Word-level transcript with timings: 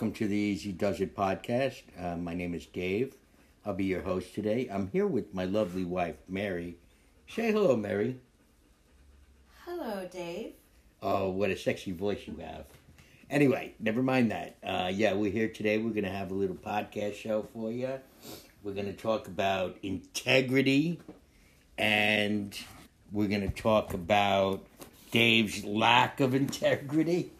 Welcome 0.00 0.14
to 0.14 0.28
the 0.28 0.34
Easy 0.34 0.72
Does 0.72 0.98
It 1.02 1.14
podcast. 1.14 1.82
Uh, 2.00 2.16
my 2.16 2.32
name 2.32 2.54
is 2.54 2.64
Dave. 2.64 3.16
I'll 3.66 3.74
be 3.74 3.84
your 3.84 4.00
host 4.00 4.34
today. 4.34 4.66
I'm 4.72 4.88
here 4.88 5.06
with 5.06 5.34
my 5.34 5.44
lovely 5.44 5.84
wife, 5.84 6.16
Mary. 6.26 6.78
Say 7.28 7.52
hello, 7.52 7.76
Mary. 7.76 8.18
Hello, 9.66 10.08
Dave. 10.10 10.54
Oh, 11.02 11.28
what 11.28 11.50
a 11.50 11.56
sexy 11.56 11.92
voice 11.92 12.20
you 12.26 12.34
have. 12.36 12.64
Anyway, 13.28 13.74
never 13.78 14.02
mind 14.02 14.30
that. 14.30 14.56
Uh, 14.64 14.90
yeah, 14.90 15.12
we're 15.12 15.30
here 15.30 15.48
today. 15.48 15.76
We're 15.76 15.90
going 15.90 16.04
to 16.04 16.10
have 16.10 16.30
a 16.30 16.34
little 16.34 16.56
podcast 16.56 17.16
show 17.16 17.46
for 17.52 17.70
you. 17.70 18.00
We're 18.62 18.72
going 18.72 18.86
to 18.86 18.94
talk 18.94 19.26
about 19.26 19.76
integrity 19.82 20.98
and 21.76 22.58
we're 23.12 23.28
going 23.28 23.46
to 23.46 23.54
talk 23.54 23.92
about 23.92 24.64
Dave's 25.10 25.62
lack 25.62 26.20
of 26.20 26.34
integrity. 26.34 27.32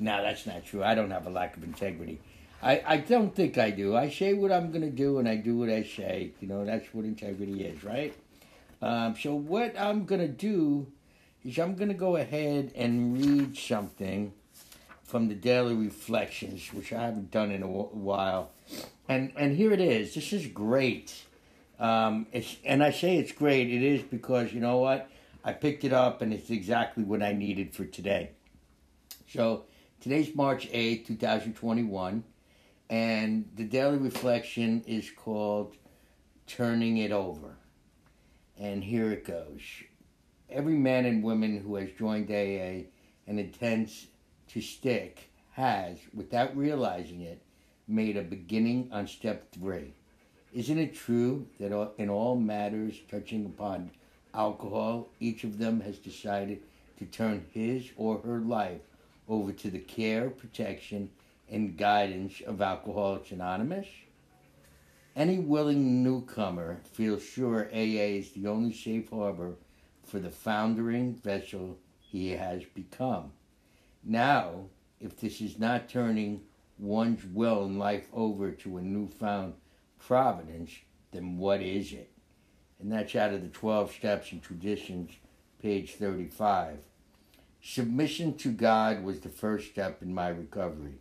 No, 0.00 0.22
that's 0.22 0.46
not 0.46 0.64
true. 0.64 0.82
I 0.82 0.94
don't 0.94 1.10
have 1.10 1.26
a 1.26 1.30
lack 1.30 1.58
of 1.58 1.62
integrity. 1.62 2.20
I, 2.62 2.82
I 2.86 2.96
don't 2.96 3.34
think 3.34 3.58
I 3.58 3.70
do. 3.70 3.94
I 3.94 4.08
say 4.08 4.32
what 4.32 4.50
I'm 4.50 4.70
going 4.70 4.82
to 4.82 4.90
do 4.90 5.18
and 5.18 5.28
I 5.28 5.36
do 5.36 5.58
what 5.58 5.68
I 5.68 5.82
say. 5.82 6.32
You 6.40 6.48
know, 6.48 6.64
that's 6.64 6.92
what 6.94 7.04
integrity 7.04 7.64
is, 7.64 7.84
right? 7.84 8.14
Um, 8.82 9.14
so, 9.18 9.34
what 9.34 9.78
I'm 9.78 10.06
going 10.06 10.22
to 10.22 10.28
do 10.28 10.86
is 11.44 11.58
I'm 11.58 11.74
going 11.74 11.88
to 11.88 11.94
go 11.94 12.16
ahead 12.16 12.72
and 12.74 13.18
read 13.18 13.56
something 13.56 14.32
from 15.02 15.28
the 15.28 15.34
Daily 15.34 15.74
Reflections, 15.74 16.72
which 16.72 16.92
I 16.92 17.02
haven't 17.02 17.30
done 17.30 17.50
in 17.50 17.62
a 17.62 17.66
while. 17.66 18.52
And, 19.06 19.32
and 19.36 19.56
here 19.56 19.72
it 19.72 19.80
is. 19.80 20.14
This 20.14 20.32
is 20.32 20.46
great. 20.46 21.14
Um, 21.78 22.26
it's, 22.32 22.56
and 22.64 22.82
I 22.82 22.90
say 22.90 23.18
it's 23.18 23.32
great. 23.32 23.68
It 23.68 23.82
is 23.82 24.02
because, 24.02 24.52
you 24.52 24.60
know 24.60 24.78
what? 24.78 25.10
I 25.44 25.52
picked 25.52 25.84
it 25.84 25.92
up 25.92 26.22
and 26.22 26.32
it's 26.32 26.48
exactly 26.48 27.04
what 27.04 27.22
I 27.22 27.32
needed 27.32 27.74
for 27.74 27.84
today. 27.84 28.30
So, 29.28 29.64
today's 30.00 30.34
March 30.34 30.66
8, 30.72 31.06
2021. 31.06 32.24
And 32.88 33.48
the 33.54 33.64
daily 33.64 33.98
reflection 33.98 34.82
is 34.86 35.10
called 35.10 35.76
Turning 36.46 36.96
It 36.96 37.12
Over. 37.12 37.56
And 38.58 38.82
here 38.82 39.12
it 39.12 39.26
goes. 39.26 39.60
Every 40.48 40.74
man 40.74 41.04
and 41.04 41.22
woman 41.22 41.60
who 41.60 41.76
has 41.76 41.90
joined 41.92 42.30
AA 42.30 42.88
and 43.26 43.38
intends 43.38 44.06
to 44.48 44.60
stick 44.62 45.30
has, 45.52 45.98
without 46.14 46.56
realizing 46.56 47.20
it, 47.20 47.42
made 47.86 48.16
a 48.16 48.22
beginning 48.22 48.88
on 48.90 49.06
step 49.06 49.52
three. 49.52 49.92
Isn't 50.52 50.78
it 50.78 50.94
true 50.94 51.46
that 51.60 51.92
in 51.98 52.08
all 52.08 52.36
matters 52.36 52.98
touching 53.08 53.44
upon 53.44 53.90
alcohol, 54.34 55.10
each 55.20 55.44
of 55.44 55.58
them 55.58 55.80
has 55.80 55.98
decided 55.98 56.62
to 56.98 57.04
turn 57.04 57.44
his 57.52 57.90
or 57.96 58.18
her 58.20 58.40
life 58.40 58.80
over 59.30 59.52
to 59.52 59.70
the 59.70 59.78
care, 59.78 60.28
protection, 60.28 61.08
and 61.48 61.78
guidance 61.78 62.42
of 62.46 62.60
Alcoholics 62.60 63.30
Anonymous? 63.30 63.86
Any 65.14 65.38
willing 65.38 66.02
newcomer 66.02 66.80
feels 66.84 67.22
sure 67.22 67.70
AA 67.72 68.18
is 68.18 68.32
the 68.32 68.48
only 68.48 68.72
safe 68.72 69.08
harbor 69.10 69.54
for 70.04 70.18
the 70.18 70.30
foundering 70.30 71.14
vessel 71.14 71.78
he 72.00 72.30
has 72.30 72.64
become. 72.74 73.32
Now, 74.02 74.66
if 74.98 75.16
this 75.16 75.40
is 75.40 75.58
not 75.58 75.88
turning 75.88 76.42
one's 76.78 77.24
will 77.24 77.64
and 77.64 77.78
life 77.78 78.08
over 78.12 78.50
to 78.50 78.78
a 78.78 78.82
newfound 78.82 79.54
providence, 79.98 80.72
then 81.12 81.38
what 81.38 81.62
is 81.62 81.92
it? 81.92 82.10
And 82.80 82.90
that's 82.90 83.14
out 83.14 83.32
of 83.32 83.42
the 83.42 83.48
12 83.48 83.92
Steps 83.92 84.32
and 84.32 84.42
Traditions, 84.42 85.12
page 85.60 85.94
35. 85.94 86.78
Submission 87.62 88.38
to 88.38 88.52
God 88.52 89.04
was 89.04 89.20
the 89.20 89.28
first 89.28 89.70
step 89.70 90.00
in 90.00 90.14
my 90.14 90.28
recovery. 90.28 90.94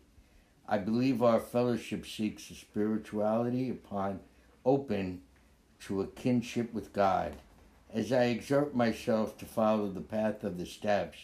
I 0.68 0.78
believe 0.78 1.24
our 1.24 1.40
fellowship 1.40 2.06
seeks 2.06 2.52
a 2.52 2.54
spirituality 2.54 3.70
upon 3.70 4.20
open 4.66 5.22
to 5.80 6.02
a 6.02 6.08
kinship 6.08 6.74
with 6.74 6.92
God. 6.92 7.38
As 7.94 8.12
I 8.12 8.26
exert 8.26 8.76
myself 8.76 9.38
to 9.38 9.46
follow 9.46 9.90
the 9.90 10.02
path 10.02 10.44
of 10.44 10.58
the 10.58 10.66
steps, 10.66 11.20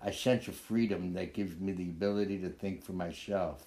I 0.00 0.12
sense 0.12 0.46
a 0.46 0.52
freedom 0.52 1.14
that 1.14 1.34
gives 1.34 1.58
me 1.58 1.72
the 1.72 1.90
ability 1.90 2.38
to 2.42 2.50
think 2.50 2.84
for 2.84 2.92
myself. 2.92 3.66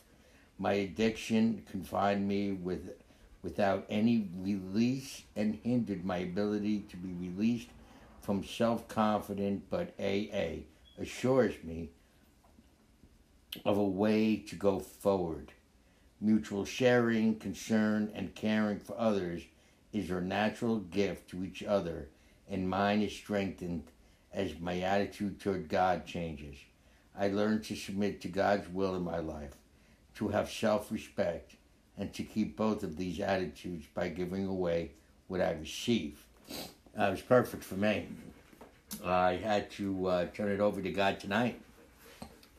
My 0.58 0.72
addiction 0.72 1.64
confined 1.70 2.30
me 2.30 2.54
with, 2.54 2.92
without 3.44 3.86
any 3.90 4.30
release 4.38 5.24
and 5.36 5.60
hindered 5.64 6.06
my 6.06 6.20
ability 6.20 6.86
to 6.90 6.96
be 6.96 7.12
released 7.12 7.70
from 8.22 8.46
self 8.46 8.88
confident, 8.88 9.70
but 9.70 9.94
AA 10.00 10.64
assures 11.00 11.56
me 11.64 11.90
of 13.66 13.78
a 13.78 13.84
way 13.84 14.36
to 14.36 14.56
go 14.56 14.80
forward. 14.80 15.54
Mutual 16.22 16.66
sharing, 16.66 17.36
concern, 17.36 18.12
and 18.14 18.36
caring 18.36 18.80
for 18.80 19.00
others 19.00 19.44
is 19.94 20.12
our 20.12 20.22
natural 20.22 20.80
gift 20.80 21.30
to 21.30 21.44
each 21.44 21.64
other, 21.64 22.10
and 22.50 22.70
mine 22.70 23.02
is 23.02 23.14
strengthened 23.14 23.84
as 24.34 24.60
my 24.60 24.80
attitude 24.80 25.40
toward 25.40 25.70
God 25.70 26.06
changes. 26.06 26.58
I 27.18 27.30
learn 27.30 27.62
to 27.64 27.76
submit 27.76 28.22
to 28.22 28.28
God's 28.28 28.70
will 28.70 28.96
in 28.96 29.04
my 29.04 29.20
life, 29.20 29.56
to 30.16 30.28
have 30.30 30.52
self 30.52 30.92
respect, 30.92 31.56
and 31.98 32.14
to 32.14 32.24
keep 32.24 32.56
both 32.56 32.84
of 32.84 32.98
these 32.98 33.20
attitudes 33.20 33.86
by 33.94 34.10
giving 34.10 34.46
away 34.46 34.92
what 35.28 35.42
I 35.42 35.52
receive. 35.52 36.26
That 36.96 37.12
was 37.12 37.22
perfect 37.22 37.64
for 37.64 37.76
me. 37.76 38.08
I 39.04 39.36
had 39.36 39.70
to 39.72 40.08
uh, 40.08 40.26
turn 40.34 40.52
it 40.52 40.60
over 40.60 40.82
to 40.82 40.92
God 40.92 41.20
tonight. 41.20 41.60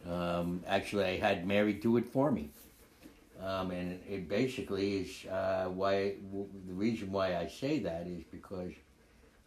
Um, 0.08 0.62
actually, 0.66 1.04
I 1.04 1.18
had 1.18 1.46
Mary 1.46 1.72
do 1.72 1.96
it 1.96 2.06
for 2.06 2.30
me. 2.30 2.50
Um, 3.42 3.70
and 3.70 4.00
it 4.08 4.28
basically 4.28 4.98
is 4.98 5.26
uh, 5.26 5.66
why 5.66 6.14
w- 6.30 6.48
the 6.66 6.74
reason 6.74 7.10
why 7.10 7.36
I 7.36 7.46
say 7.46 7.78
that 7.80 8.06
is 8.06 8.22
because 8.30 8.72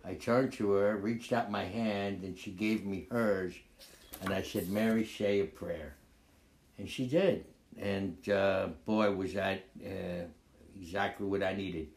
I 0.04 0.16
turned 0.16 0.54
to 0.54 0.72
her, 0.72 0.98
reached 0.98 1.32
out 1.32 1.52
my 1.52 1.64
hand, 1.64 2.24
and 2.24 2.38
she 2.38 2.52
gave 2.52 2.86
me 2.86 3.08
hers, 3.12 3.54
and 4.22 4.34
I 4.34 4.42
said, 4.42 4.70
"Mary, 4.70 5.06
say 5.06 5.42
a 5.42 5.46
prayer," 5.46 5.96
and 6.80 6.90
she 6.90 7.06
did. 7.06 7.46
And 7.80 8.18
uh, 8.30 8.70
boy, 8.86 9.12
was 9.12 9.34
that 9.36 9.64
uh, 9.86 10.26
exactly 10.76 11.28
what 11.28 11.44
I 11.44 11.54
needed. 11.54 11.88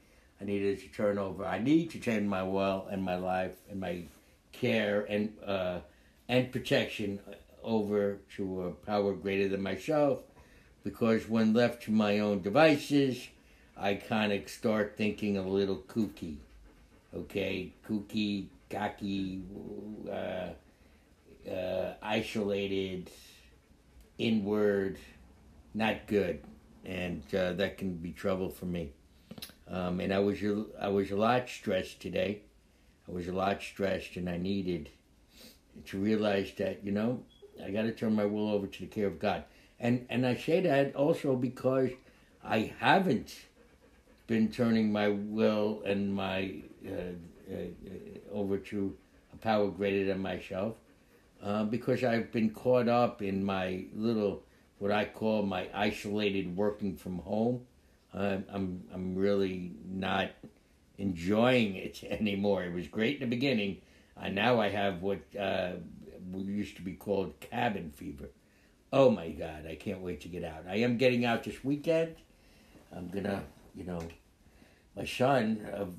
I 0.40 0.44
needed 0.44 0.78
to 0.80 0.88
turn 0.88 1.16
over. 1.18 1.46
I 1.46 1.58
need 1.58 1.90
to 1.92 1.98
turn 1.98 2.28
my 2.28 2.42
will 2.42 2.88
and 2.90 3.02
my 3.02 3.16
life 3.16 3.56
and 3.70 3.80
my 3.80 4.02
care 4.60 5.06
and 5.08 5.32
uh, 5.44 5.78
and 6.28 6.50
protection 6.52 7.20
over 7.62 8.18
to 8.36 8.62
a 8.62 8.70
power 8.70 9.12
greater 9.14 9.48
than 9.48 9.62
myself, 9.62 10.20
because 10.84 11.28
when 11.28 11.52
left 11.52 11.82
to 11.84 11.90
my 11.90 12.20
own 12.20 12.42
devices, 12.42 13.28
I 13.76 13.94
kind 13.94 14.32
of 14.32 14.48
start 14.48 14.94
thinking 14.96 15.36
a 15.36 15.42
little 15.42 15.82
kooky. 15.88 16.36
Okay, 17.14 17.72
kooky, 17.88 18.46
cocky, 18.70 19.42
uh, 20.10 20.50
uh, 21.50 21.94
isolated, 22.02 23.10
inward, 24.18 24.98
not 25.74 26.06
good, 26.06 26.42
and 26.84 27.22
uh, 27.34 27.52
that 27.52 27.78
can 27.78 27.94
be 27.96 28.12
trouble 28.12 28.50
for 28.50 28.66
me. 28.66 28.92
Um, 29.68 30.00
and 30.00 30.12
I 30.12 30.18
was 30.18 30.38
I 30.80 30.88
was 30.88 31.10
a 31.10 31.16
lot 31.16 31.48
stressed 31.48 32.00
today. 32.00 32.42
I 33.08 33.12
was 33.12 33.28
a 33.28 33.32
lot 33.32 33.62
stressed, 33.62 34.16
and 34.16 34.28
I 34.28 34.36
needed 34.36 34.90
to 35.86 35.98
realize 35.98 36.52
that 36.58 36.84
you 36.84 36.92
know 36.92 37.22
I 37.64 37.70
got 37.70 37.82
to 37.82 37.92
turn 37.92 38.14
my 38.14 38.24
will 38.26 38.50
over 38.50 38.66
to 38.66 38.80
the 38.80 38.86
care 38.86 39.06
of 39.06 39.18
God, 39.18 39.44
and 39.78 40.06
and 40.08 40.26
I 40.26 40.36
say 40.36 40.60
that 40.60 40.94
also 40.94 41.36
because 41.36 41.90
I 42.42 42.72
haven't 42.78 43.34
been 44.26 44.50
turning 44.50 44.90
my 44.90 45.08
will 45.08 45.82
and 45.84 46.14
my 46.14 46.62
uh, 46.86 47.14
uh, 47.52 48.32
over 48.32 48.58
to 48.58 48.96
a 49.32 49.36
power 49.36 49.68
greater 49.68 50.04
than 50.04 50.20
myself, 50.20 50.76
uh, 51.42 51.64
because 51.64 52.02
I've 52.02 52.32
been 52.32 52.50
caught 52.50 52.88
up 52.88 53.22
in 53.22 53.44
my 53.44 53.84
little 53.94 54.42
what 54.78 54.90
I 54.90 55.04
call 55.04 55.42
my 55.42 55.68
isolated 55.72 56.56
working 56.56 56.96
from 56.96 57.18
home. 57.20 57.66
I'm 58.12 58.82
I'm 58.92 59.14
really 59.14 59.72
not 59.84 60.30
enjoying 60.98 61.76
it 61.76 62.02
anymore. 62.10 62.64
It 62.64 62.72
was 62.72 62.88
great 62.88 63.20
in 63.20 63.28
the 63.28 63.36
beginning. 63.36 63.78
and 64.20 64.34
now 64.34 64.60
I 64.60 64.68
have 64.68 65.02
what 65.02 65.20
uh, 65.38 65.72
used 66.34 66.76
to 66.76 66.82
be 66.82 66.94
called 66.94 67.38
cabin 67.40 67.90
fever. 67.94 68.30
Oh 68.92 69.10
my 69.10 69.30
God, 69.30 69.66
I 69.68 69.74
can't 69.74 70.00
wait 70.00 70.20
to 70.22 70.28
get 70.28 70.44
out. 70.44 70.64
I 70.68 70.76
am 70.76 70.96
getting 70.96 71.24
out 71.24 71.44
this 71.44 71.64
weekend. 71.64 72.16
I'm 72.94 73.08
gonna, 73.08 73.42
you 73.74 73.84
know, 73.84 74.00
my 74.96 75.04
son 75.04 75.68
of, 75.72 75.94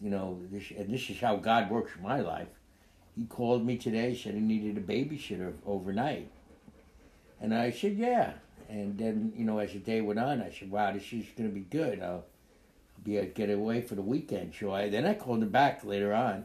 you 0.00 0.10
know, 0.10 0.40
this, 0.50 0.70
and 0.76 0.92
this 0.92 1.08
is 1.10 1.20
how 1.20 1.36
God 1.36 1.70
works 1.70 1.92
my 2.02 2.20
life. 2.20 2.48
He 3.14 3.26
called 3.26 3.64
me 3.64 3.76
today, 3.76 4.16
said 4.16 4.34
he 4.34 4.40
needed 4.40 4.76
a 4.76 4.80
babysitter 4.80 5.52
overnight. 5.64 6.30
And 7.40 7.54
I 7.54 7.70
said, 7.70 7.96
yeah. 7.96 8.32
And 8.68 8.98
then, 8.98 9.32
you 9.36 9.44
know, 9.44 9.58
as 9.58 9.72
the 9.72 9.78
day 9.78 10.00
went 10.00 10.18
on, 10.18 10.42
I 10.42 10.50
said, 10.50 10.70
wow, 10.70 10.92
this 10.92 11.12
is 11.12 11.26
to 11.36 11.48
be 11.48 11.60
good. 11.60 12.02
I'll 12.02 12.24
be 13.04 13.20
get 13.34 13.50
away 13.50 13.80
for 13.82 13.94
the 13.94 14.02
weekend. 14.02 14.54
So 14.58 14.72
I, 14.72 14.88
then 14.88 15.06
I 15.06 15.14
called 15.14 15.42
him 15.42 15.50
back 15.50 15.84
later 15.84 16.14
on 16.14 16.44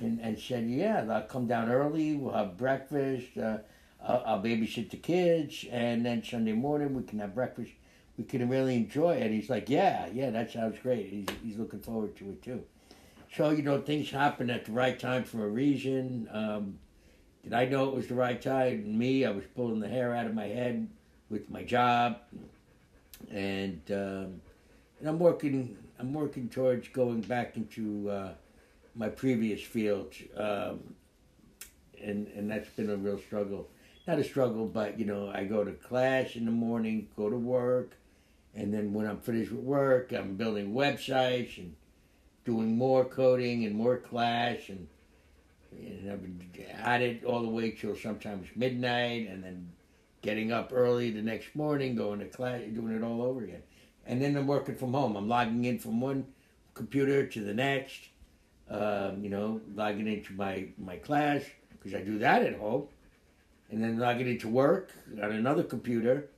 and, 0.00 0.20
and 0.20 0.38
said, 0.38 0.68
yeah, 0.68 1.04
I'll 1.10 1.22
come 1.22 1.46
down 1.46 1.70
early. 1.70 2.14
We'll 2.14 2.34
have 2.34 2.56
breakfast. 2.56 3.36
Uh, 3.36 3.58
I'll, 4.06 4.22
I'll 4.26 4.42
babysit 4.42 4.90
the 4.90 4.96
kids, 4.96 5.64
and 5.70 6.04
then 6.04 6.24
Sunday 6.24 6.52
morning 6.52 6.94
we 6.94 7.02
can 7.04 7.18
have 7.20 7.34
breakfast. 7.34 7.70
We 8.18 8.24
can 8.24 8.48
really 8.48 8.74
enjoy 8.74 9.14
it. 9.14 9.30
He's 9.30 9.48
like, 9.48 9.68
yeah, 9.68 10.08
yeah, 10.12 10.30
that 10.30 10.52
sounds 10.52 10.78
great. 10.80 11.08
He's, 11.08 11.26
he's 11.42 11.56
looking 11.56 11.80
forward 11.80 12.16
to 12.16 12.30
it 12.30 12.42
too. 12.42 12.64
So 13.34 13.50
you 13.50 13.62
know, 13.62 13.80
things 13.80 14.10
happen 14.10 14.50
at 14.50 14.66
the 14.66 14.72
right 14.72 14.98
time 14.98 15.24
for 15.24 15.44
a 15.44 15.48
reason. 15.48 16.28
Um, 16.30 16.78
did 17.42 17.54
I 17.54 17.64
know 17.64 17.88
it 17.88 17.94
was 17.94 18.06
the 18.06 18.14
right 18.14 18.40
time? 18.40 18.98
Me, 18.98 19.24
I 19.24 19.30
was 19.30 19.44
pulling 19.56 19.80
the 19.80 19.88
hair 19.88 20.14
out 20.14 20.26
of 20.26 20.34
my 20.34 20.46
head 20.46 20.88
with 21.30 21.48
my 21.50 21.62
job, 21.62 22.18
and 23.30 23.80
um, 23.90 24.40
and 25.02 25.10
I'm 25.10 25.18
working. 25.18 25.76
I'm 25.98 26.14
working 26.14 26.48
towards 26.48 26.88
going 26.88 27.22
back 27.22 27.56
into 27.56 28.08
uh, 28.08 28.34
my 28.94 29.08
previous 29.08 29.60
field, 29.60 30.14
um, 30.36 30.94
and 32.00 32.28
and 32.28 32.48
that's 32.48 32.68
been 32.70 32.88
a 32.88 32.96
real 32.96 33.18
struggle. 33.18 33.68
Not 34.06 34.20
a 34.20 34.24
struggle, 34.24 34.66
but 34.66 35.00
you 35.00 35.04
know, 35.04 35.28
I 35.34 35.42
go 35.42 35.64
to 35.64 35.72
class 35.72 36.36
in 36.36 36.44
the 36.44 36.52
morning, 36.52 37.08
go 37.16 37.28
to 37.28 37.36
work, 37.36 37.96
and 38.54 38.72
then 38.72 38.92
when 38.92 39.06
I'm 39.06 39.18
finished 39.18 39.50
with 39.50 39.64
work, 39.64 40.12
I'm 40.12 40.36
building 40.36 40.72
websites 40.72 41.58
and 41.58 41.74
doing 42.44 42.78
more 42.78 43.04
coding 43.04 43.64
and 43.64 43.74
more 43.74 43.96
class 43.96 44.68
and 44.68 44.86
and 45.72 46.12
I've 46.12 46.22
been 46.22 46.66
at 46.84 47.00
it 47.00 47.24
all 47.24 47.42
the 47.42 47.48
way 47.48 47.70
till 47.70 47.96
sometimes 47.96 48.46
midnight, 48.54 49.28
and 49.28 49.42
then 49.42 49.72
getting 50.20 50.52
up 50.52 50.70
early 50.72 51.10
the 51.10 51.22
next 51.22 51.56
morning, 51.56 51.96
going 51.96 52.20
to 52.20 52.26
class, 52.26 52.60
doing 52.72 52.94
it 52.94 53.02
all 53.02 53.22
over 53.22 53.42
again. 53.42 53.62
And 54.06 54.20
then 54.20 54.36
I'm 54.36 54.46
working 54.46 54.74
from 54.74 54.92
home. 54.92 55.16
I'm 55.16 55.28
logging 55.28 55.64
in 55.64 55.78
from 55.78 56.00
one 56.00 56.26
computer 56.74 57.26
to 57.26 57.40
the 57.40 57.54
next. 57.54 58.08
Um, 58.68 59.22
you 59.22 59.28
know, 59.28 59.60
logging 59.74 60.06
into 60.06 60.32
my 60.32 60.66
my 60.78 60.96
class 60.96 61.42
because 61.72 61.94
I 61.94 62.02
do 62.02 62.18
that 62.20 62.42
at 62.42 62.58
home, 62.58 62.86
and 63.70 63.82
then 63.82 63.98
logging 63.98 64.28
into 64.28 64.48
work 64.48 64.92
on 65.22 65.32
another 65.32 65.62
computer 65.62 66.28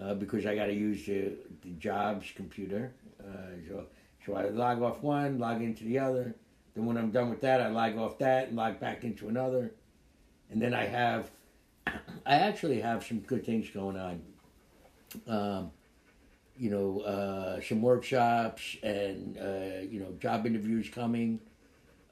uh, 0.00 0.14
because 0.14 0.46
I 0.46 0.54
got 0.54 0.66
to 0.66 0.74
use 0.74 1.06
the, 1.06 1.32
the 1.62 1.70
job's 1.78 2.26
computer. 2.34 2.92
Uh, 3.20 3.56
so 3.68 3.84
so 4.28 4.34
I 4.34 4.48
log 4.48 4.82
off 4.82 5.02
one, 5.02 5.38
log 5.38 5.62
into 5.62 5.84
the 5.84 5.98
other. 5.98 6.34
Then 6.74 6.86
when 6.86 6.96
I'm 6.96 7.10
done 7.10 7.30
with 7.30 7.40
that, 7.40 7.60
I 7.60 7.68
log 7.68 7.96
off 7.96 8.18
that 8.18 8.48
and 8.48 8.56
log 8.56 8.78
back 8.78 9.02
into 9.02 9.28
another. 9.28 9.72
And 10.50 10.60
then 10.60 10.74
I 10.74 10.84
have, 10.84 11.30
I 11.86 12.34
actually 12.34 12.80
have 12.80 13.04
some 13.04 13.20
good 13.20 13.44
things 13.44 13.70
going 13.70 13.96
on. 13.96 14.22
Um, 15.26 15.70
you 16.58 16.70
know, 16.70 17.00
uh, 17.00 17.60
some 17.60 17.80
workshops 17.80 18.76
and, 18.82 19.38
uh, 19.38 19.80
you 19.88 20.00
know, 20.00 20.12
job 20.20 20.44
interviews 20.44 20.88
coming. 20.88 21.40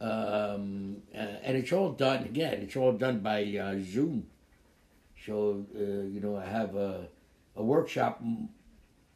Um, 0.00 0.98
uh, 1.14 1.19
and 1.43 1.56
it's 1.56 1.72
all 1.72 1.93
done, 1.93 2.25
again, 2.25 2.54
it's 2.54 2.76
all 2.76 2.93
done 2.93 3.20
by 3.20 3.43
uh, 3.44 3.76
Zoom. 3.82 4.26
So, 5.25 5.66
uh, 5.75 5.81
you 5.81 6.20
know, 6.20 6.37
I 6.37 6.44
have 6.44 6.76
a, 6.76 7.08
a 7.56 7.62
workshop 7.62 8.22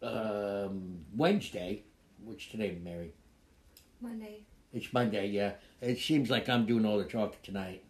um, 0.03 0.99
Wednesday. 1.17 1.85
What's 2.25 2.47
today, 2.47 2.77
Mary? 2.83 3.13
Monday. 4.01 4.45
It's 4.73 4.93
Monday, 4.93 5.29
yeah. 5.29 5.53
It 5.81 5.99
seems 5.99 6.31
like 6.31 6.49
I'm 6.49 6.67
doing 6.67 6.85
all 6.85 6.99
the 6.99 7.05
talking 7.05 7.39
tonight. 7.43 7.85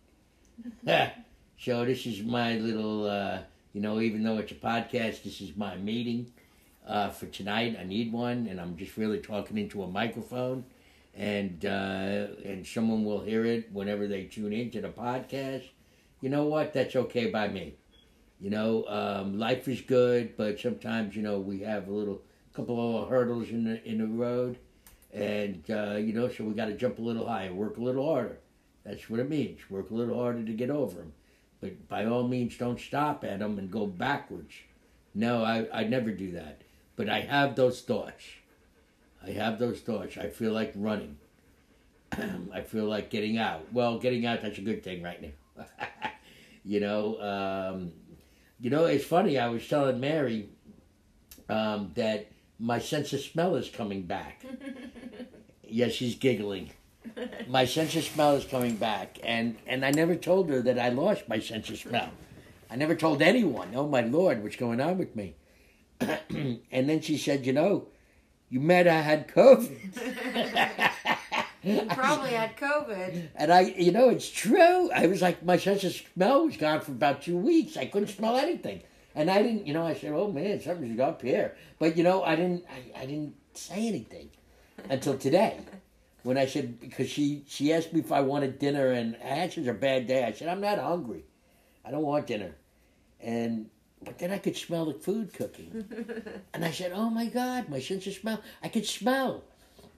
so 1.59 1.85
this 1.85 2.05
is 2.05 2.23
my 2.23 2.57
little, 2.57 3.09
uh, 3.09 3.39
you 3.73 3.81
know, 3.81 4.01
even 4.01 4.25
though 4.25 4.39
it's 4.39 4.53
a 4.53 4.57
podcast, 4.57 5.23
this 5.23 5.41
is 5.41 5.57
my 5.57 5.77
meeting 5.77 6.33
uh, 6.87 7.11
for 7.11 7.27
tonight. 7.27 7.77
I 7.81 7.85
need 7.85 8.13
one, 8.13 8.47
and 8.49 8.61
I'm 8.61 8.77
just 8.77 8.97
really 8.97 9.19
talking 9.19 9.59
into 9.59 9.83
a 9.83 9.87
microphone, 9.87 10.65
and 11.15 11.65
uh, 11.65 12.27
and 12.45 12.67
someone 12.67 13.05
will 13.05 13.21
hear 13.21 13.45
it 13.45 13.73
whenever 13.73 14.07
they 14.07 14.25
tune 14.25 14.53
into 14.53 14.81
the 14.81 14.89
podcast. 14.89 15.65
You 16.21 16.29
know 16.29 16.45
what? 16.45 16.73
That's 16.73 16.97
okay 16.97 17.31
by 17.31 17.49
me. 17.49 17.75
You 18.41 18.51
know, 18.51 18.87
um, 18.89 19.39
life 19.39 19.69
is 19.69 19.81
good, 19.81 20.37
but 20.37 20.59
sometimes 20.59 21.17
you 21.17 21.23
know 21.23 21.39
we 21.39 21.61
have 21.61 21.89
a 21.89 21.93
little 21.93 22.23
couple 22.53 23.03
of 23.03 23.09
hurdles 23.09 23.51
in 23.51 23.65
the 23.65 23.83
in 23.89 23.99
the 23.99 24.07
road 24.07 24.59
and, 25.13 25.65
uh, 25.71 25.97
you 25.97 26.13
know, 26.13 26.29
so 26.29 26.45
we 26.45 26.55
got 26.55 26.67
to 26.67 26.75
jump 26.75 26.99
a 26.99 27.03
little 27.03 27.27
higher, 27.27 27.53
work 27.53 27.79
a 27.79 27.81
little 27.81 28.07
harder. 28.07 28.39
That's 28.85 29.11
what 29.11 29.21
it 29.21 29.29
means. 29.29 29.59
Work 29.69 29.91
a 29.91 29.95
little 29.95 30.17
harder 30.17 30.45
to 30.45 30.53
get 30.53 30.71
over 30.71 30.99
them. 30.99 31.13
But 31.61 31.89
by 31.89 32.07
all 32.07 32.27
means, 32.27 32.57
don't 32.57 32.81
stop 32.81 33.25
at 33.25 33.41
them 33.41 33.59
and 33.59 33.71
go 33.71 33.87
backwards. 33.87 34.55
No, 35.15 35.45
I, 35.45 35.67
I 35.73 35.85
never 35.85 36.13
do 36.13 36.33
that. 36.33 36.63
But 37.01 37.09
I 37.09 37.21
have 37.21 37.57
those 37.57 37.81
thoughts. 37.81 38.27
I 39.27 39.31
have 39.31 39.59
those 39.59 39.81
thoughts. 39.81 40.19
I 40.19 40.29
feel 40.29 40.53
like 40.53 40.75
running. 40.77 41.17
I 42.53 42.61
feel 42.61 42.85
like 42.85 43.09
getting 43.09 43.39
out. 43.39 43.73
Well, 43.73 43.99
getting 43.99 44.27
out, 44.27 44.43
that's 44.43 44.59
a 44.59 44.61
good 44.61 44.85
thing 44.85 45.03
right 45.03 45.19
now. 45.23 45.65
you 46.63 46.79
know, 46.79 47.19
um, 47.23 47.93
you 48.61 48.69
know, 48.69 48.85
it's 48.85 49.07
funny. 49.07 49.39
I 49.39 49.49
was 49.49 49.67
telling 49.67 49.99
Mary 49.99 50.51
um, 51.49 51.93
that 51.95 52.31
my 52.59 52.79
sense 52.79 53.15
of 53.15 53.21
smell 53.21 53.57
is 53.57 53.71
coming 53.71 54.03
back. 54.03 54.45
yes, 55.67 55.93
she's 55.93 56.17
giggling. 56.17 56.69
My 57.49 57.65
sense 57.65 57.97
of 57.97 58.05
smell 58.05 58.37
is 58.37 58.45
coming 58.45 58.77
back, 58.77 59.19
and 59.25 59.57
and 59.67 59.87
I 59.87 59.91
never 59.91 60.17
told 60.17 60.51
her 60.51 60.61
that 60.61 60.79
I 60.79 60.91
lost 60.91 61.31
my 61.31 61.39
sense 61.39 61.71
of 61.71 61.79
smell. 61.79 62.11
I 62.71 62.77
never 62.77 62.95
told 62.95 63.23
anyone. 63.23 63.71
Oh 63.75 63.89
my 63.89 64.03
lord, 64.03 64.43
what's 64.43 64.57
going 64.57 64.83
on 64.83 64.99
with 64.99 65.17
me? 65.17 65.37
and 66.31 66.89
then 66.89 67.01
she 67.01 67.19
said, 67.19 67.47
"You 67.47 67.53
know, 67.53 67.89
you 68.49 68.61
met 68.61 68.89
I 68.89 69.01
had 69.01 69.29
COVID." 69.29 70.91
you 71.63 71.83
probably 71.89 72.31
had 72.31 72.57
COVID. 72.57 73.29
And 73.37 73.53
I, 73.53 73.61
you 73.61 73.93
know, 73.93 74.09
it's 74.09 74.31
true. 74.31 74.91
I 74.91 75.07
was 75.07 75.21
like, 75.21 75.45
my 75.45 75.57
sense 75.57 75.85
of 75.85 75.93
smell 75.93 76.47
was 76.47 76.57
gone 76.57 76.81
for 76.81 76.93
about 76.93 77.23
two 77.23 77.37
weeks. 77.37 77.77
I 77.77 77.87
couldn't 77.87 78.09
smell 78.09 78.37
anything. 78.37 78.83
And 79.15 79.31
I 79.31 79.43
didn't, 79.43 79.67
you 79.67 79.75
know, 79.75 79.87
I 79.87 79.95
said, 79.95 80.13
"Oh 80.13 80.31
man, 80.31 80.61
something's 80.61 81.01
up 81.01 81.23
here," 81.23 81.57
but 81.79 81.97
you 81.97 82.05
know, 82.05 82.23
I 82.23 82.37
didn't, 82.37 82.65
I, 82.71 83.03
I 83.03 83.07
didn't 83.07 83.35
say 83.55 83.89
anything 83.89 84.31
until 84.89 85.19
today, 85.19 85.59
when 86.23 86.39
I 86.39 86.47
said 86.47 86.81
because 86.81 87.09
she 87.11 87.45
she 87.49 87.73
asked 87.73 87.93
me 87.93 88.01
if 88.01 88.13
I 88.13 88.21
wanted 88.21 88.61
dinner, 88.61 88.93
and 88.93 89.17
I 89.25 89.29
had 89.29 89.53
such 89.53 89.67
a 89.67 89.75
bad 89.75 90.07
day. 90.07 90.25
I 90.25 90.33
said, 90.33 90.49
"I'm 90.49 90.61
not 90.61 90.79
hungry, 90.79 91.25
I 91.85 91.91
don't 91.91 92.05
want 92.05 92.29
dinner," 92.29 92.55
and 93.21 93.69
but 94.05 94.19
then 94.19 94.31
I 94.31 94.39
could 94.39 94.57
smell 94.57 94.87
the 94.87 94.95
food 94.95 95.33
cooking, 95.35 95.85
and 96.55 96.65
I 96.65 96.71
said, 96.71 96.93
"Oh 96.95 97.11
my 97.11 97.27
God, 97.27 97.69
my 97.69 97.81
sense 97.81 98.07
of 98.07 98.15
smell! 98.15 98.41
I 98.63 98.69
could 98.69 98.87
smell, 98.87 99.45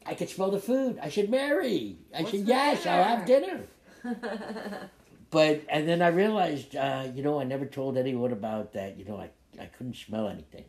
I 0.04 0.14
could 0.14 0.28
smell 0.28 0.50
the 0.50 0.61
food." 0.61 0.99
I 1.02 1.09
said, 1.09 1.30
"Mary," 1.30 1.97
I 2.14 2.23
What's 2.23 2.32
said, 2.32 2.47
"Yes, 2.47 2.87
I'll 2.87 3.04
have 3.04 3.26
dinner." 3.26 3.61
but 5.30 5.62
and 5.68 5.88
then 5.88 6.02
I 6.02 6.09
realized, 6.09 6.75
uh, 6.75 7.09
you 7.14 7.23
know, 7.23 7.40
I 7.40 7.44
never 7.44 7.66
told 7.66 7.97
anyone 7.97 8.32
about 8.32 8.73
that. 8.73 8.99
You 8.99 9.04
know, 9.04 9.16
I, 9.16 9.30
I 9.61 9.66
couldn't 9.66 9.97
smell 9.97 10.28
anything. 10.28 10.64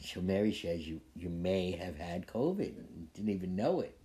So 0.00 0.20
Mary 0.20 0.52
says 0.52 0.86
you 0.86 1.00
you 1.14 1.28
may 1.28 1.72
have 1.72 1.96
had 1.96 2.26
COVID. 2.26 2.74
You 2.96 3.06
didn't 3.14 3.30
even 3.30 3.54
know 3.54 3.80
it. 3.80 3.96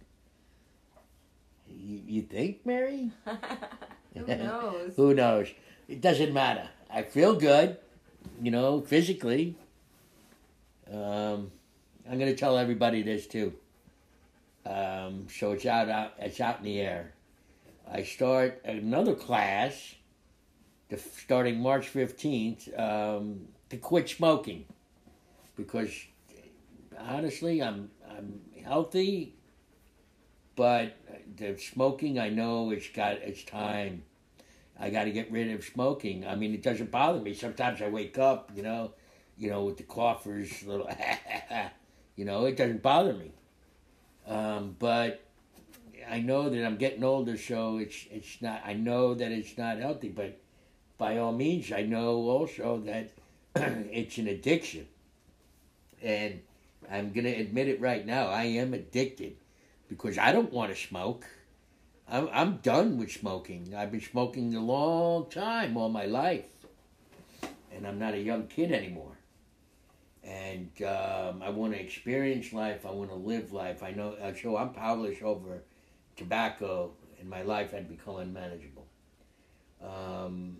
You, 1.69 2.01
you 2.05 2.21
think, 2.21 2.65
Mary? 2.65 3.11
Who 4.15 4.25
knows? 4.25 4.93
Who 4.95 5.13
knows? 5.13 5.47
It 5.87 6.01
doesn't 6.01 6.33
matter. 6.33 6.69
I 6.89 7.03
feel 7.03 7.35
good, 7.35 7.77
you 8.41 8.51
know, 8.51 8.81
physically. 8.81 9.55
Um, 10.91 11.51
I'm 12.09 12.17
going 12.17 12.31
to 12.31 12.35
tell 12.35 12.57
everybody 12.57 13.01
this 13.01 13.27
too. 13.27 13.53
Um, 14.65 15.27
so 15.29 15.51
it's 15.51 15.65
out, 15.65 15.89
out, 15.89 16.13
it's 16.19 16.39
out 16.41 16.59
in 16.59 16.65
the 16.65 16.79
air. 16.81 17.13
I 17.89 18.03
start 18.03 18.61
another 18.65 19.15
class, 19.15 19.95
the, 20.89 20.97
starting 20.97 21.59
March 21.59 21.93
15th, 21.93 22.77
um, 22.79 23.47
to 23.69 23.77
quit 23.77 24.09
smoking, 24.09 24.65
because 25.55 25.93
honestly, 26.99 27.61
I'm 27.61 27.89
I'm 28.09 28.41
healthy, 28.63 29.35
but 30.55 30.97
the 31.37 31.57
smoking, 31.57 32.19
I 32.19 32.29
know 32.29 32.71
it's 32.71 32.89
got 32.89 33.13
it's 33.13 33.43
time. 33.43 34.03
I 34.79 34.89
got 34.89 35.05
to 35.05 35.11
get 35.11 35.31
rid 35.31 35.51
of 35.51 35.63
smoking. 35.63 36.27
I 36.27 36.35
mean, 36.35 36.53
it 36.53 36.61
doesn't 36.61 36.91
bother 36.91 37.19
me. 37.19 37.33
Sometimes 37.33 37.81
I 37.81 37.89
wake 37.89 38.17
up, 38.17 38.51
you 38.55 38.63
know, 38.63 38.91
you 39.37 39.49
know, 39.49 39.63
with 39.63 39.77
the 39.77 39.83
coughers, 39.83 40.63
little, 40.63 40.89
you 42.15 42.25
know, 42.25 42.45
it 42.45 42.57
doesn't 42.57 42.81
bother 42.81 43.13
me. 43.13 43.31
Um, 44.27 44.75
but 44.77 45.23
I 46.09 46.19
know 46.19 46.49
that 46.49 46.65
I'm 46.65 46.77
getting 46.77 47.03
older, 47.03 47.37
so 47.37 47.77
it's 47.77 48.05
it's 48.11 48.41
not. 48.41 48.61
I 48.65 48.73
know 48.73 49.13
that 49.13 49.31
it's 49.31 49.57
not 49.57 49.79
healthy, 49.79 50.09
but 50.09 50.37
by 50.97 51.17
all 51.17 51.31
means, 51.31 51.71
I 51.71 51.83
know 51.83 52.15
also 52.29 52.81
that 52.85 53.11
it's 53.55 54.17
an 54.17 54.27
addiction, 54.27 54.87
and 56.01 56.41
I'm 56.89 57.11
gonna 57.13 57.29
admit 57.29 57.67
it 57.67 57.81
right 57.81 58.05
now. 58.05 58.27
I 58.27 58.43
am 58.43 58.73
addicted 58.73 59.37
because 59.89 60.17
I 60.17 60.31
don't 60.31 60.51
want 60.51 60.73
to 60.73 60.81
smoke. 60.81 61.25
I'm 62.09 62.29
I'm 62.31 62.57
done 62.57 62.97
with 62.97 63.11
smoking. 63.11 63.73
I've 63.75 63.91
been 63.91 64.01
smoking 64.01 64.55
a 64.55 64.61
long 64.61 65.29
time, 65.29 65.77
all 65.77 65.89
my 65.89 66.05
life, 66.05 66.45
and 67.73 67.85
I'm 67.87 67.99
not 67.99 68.13
a 68.13 68.19
young 68.19 68.47
kid 68.47 68.71
anymore. 68.71 69.11
And 70.23 70.69
um, 70.83 71.41
I 71.41 71.49
want 71.49 71.73
to 71.73 71.79
experience 71.79 72.51
life. 72.51 72.85
I 72.85 72.91
want 72.91 73.09
to 73.11 73.15
live 73.15 73.53
life. 73.53 73.81
I 73.83 73.91
know. 73.91 74.13
uh, 74.21 74.33
So 74.33 74.57
I'm 74.57 74.71
powerless 74.73 75.19
over 75.21 75.63
tobacco, 76.15 76.91
and 77.19 77.29
my 77.29 77.43
life 77.43 77.71
had 77.71 77.87
become 77.89 78.17
unmanageable. 78.17 78.85
Um, 79.81 80.57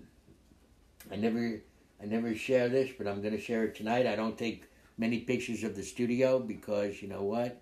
I 1.11 1.15
never 1.15 1.61
I 2.01 2.05
never 2.05 2.35
share 2.35 2.69
this, 2.69 2.91
but 2.97 3.07
I'm 3.07 3.21
gonna 3.21 3.39
share 3.39 3.63
it 3.65 3.75
tonight. 3.75 4.05
I 4.07 4.15
don't 4.15 4.37
take 4.37 4.65
many 4.97 5.19
pictures 5.19 5.63
of 5.63 5.75
the 5.75 5.83
studio 5.83 6.39
because 6.39 7.01
you 7.01 7.07
know 7.07 7.23
what? 7.23 7.61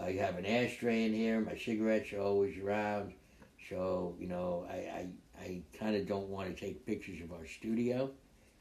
I 0.00 0.12
have 0.12 0.36
an 0.38 0.46
ashtray 0.46 1.04
in 1.04 1.12
here. 1.12 1.40
My 1.40 1.56
cigarettes 1.56 2.12
are 2.12 2.20
always 2.20 2.56
around, 2.58 3.12
so 3.68 4.14
you 4.20 4.28
know 4.28 4.66
I 4.70 4.74
I, 4.74 5.08
I 5.40 5.62
kind 5.78 5.96
of 5.96 6.06
don't 6.06 6.28
want 6.28 6.54
to 6.54 6.60
take 6.60 6.86
pictures 6.86 7.20
of 7.20 7.32
our 7.32 7.46
studio. 7.46 8.10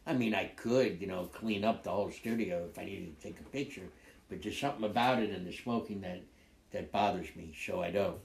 I 0.05 0.13
mean, 0.13 0.33
I 0.33 0.45
could 0.45 0.99
you 0.99 1.07
know 1.07 1.25
clean 1.25 1.63
up 1.63 1.83
the 1.83 1.91
whole 1.91 2.11
studio 2.11 2.67
if 2.69 2.79
I 2.79 2.85
needed 2.85 3.19
to 3.19 3.23
take 3.27 3.39
a 3.39 3.43
picture, 3.43 3.87
but 4.29 4.41
there's 4.41 4.59
something 4.59 4.85
about 4.85 5.21
it 5.21 5.29
and 5.29 5.45
the 5.45 5.53
smoking 5.53 6.01
that 6.01 6.23
that 6.71 6.91
bothers 6.91 7.27
me, 7.35 7.55
so 7.65 7.81
I 7.81 7.91
don't. 7.91 8.19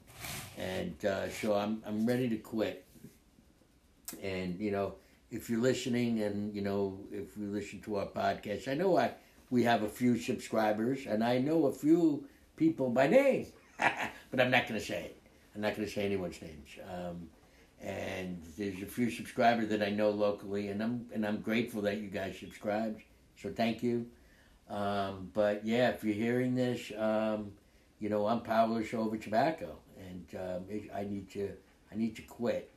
And 0.59 1.05
uh, 1.05 1.29
so 1.29 1.55
I'm 1.55 1.83
I'm 1.87 2.07
ready 2.07 2.29
to 2.29 2.37
quit. 2.37 2.87
And 4.23 4.59
you 4.59 4.71
know, 4.71 4.95
if 5.31 5.49
you're 5.51 5.61
listening, 5.61 6.23
and 6.23 6.55
you 6.55 6.63
know, 6.63 6.99
if 7.11 7.37
you 7.37 7.47
listen 7.47 7.81
to 7.83 7.97
our 7.97 8.07
podcast, 8.07 8.69
I 8.69 8.75
know 8.75 8.97
I 8.97 9.13
we 9.51 9.65
have 9.65 9.83
a 9.83 9.89
few 9.89 10.19
subscribers, 10.19 11.07
and 11.07 11.23
I 11.23 11.39
know 11.39 11.67
a 11.67 11.73
few 11.73 12.27
people 12.57 12.91
by 12.91 13.07
name, 13.07 13.47
but 13.79 14.41
I'm 14.41 14.51
not 14.51 14.69
going 14.69 14.81
to 14.81 14.87
say 14.87 15.05
it. 15.05 15.23
I'm 15.55 15.61
not 15.61 15.77
going 15.77 15.87
to 15.87 15.93
say 15.93 16.05
anyone's 16.05 16.41
names. 16.41 16.69
Um, 16.91 17.29
and 17.81 18.43
there's 18.57 18.81
a 18.83 18.87
few 18.87 19.11
subscribers 19.11 19.69
that 19.71 19.83
I 19.83 19.91
know 19.91 20.11
locally, 20.11 20.69
and 20.69 20.83
I'm 20.83 21.07
and 21.13 21.27
I'm 21.27 21.41
grateful 21.41 21.83
that 21.83 21.99
you 21.99 22.09
guys 22.09 22.39
subscribed. 22.39 23.03
So 23.37 23.51
thank 23.51 23.83
you. 23.83 24.07
Um, 24.71 25.31
but 25.35 25.67
yeah, 25.67 25.89
if 25.91 26.05
you're 26.05 26.15
hearing 26.15 26.55
this, 26.55 26.93
um, 26.97 27.53
you 27.99 28.09
know 28.09 28.27
I'm 28.27 28.41
powerless 28.41 28.95
over 28.95 29.17
tobacco, 29.17 29.77
and 29.99 30.27
um, 30.41 30.65
it, 30.69 30.91
I 30.95 31.03
need 31.05 31.31
to 31.33 31.51
I 31.91 31.97
need 31.97 32.15
to 32.17 32.23
quit. 32.23 32.71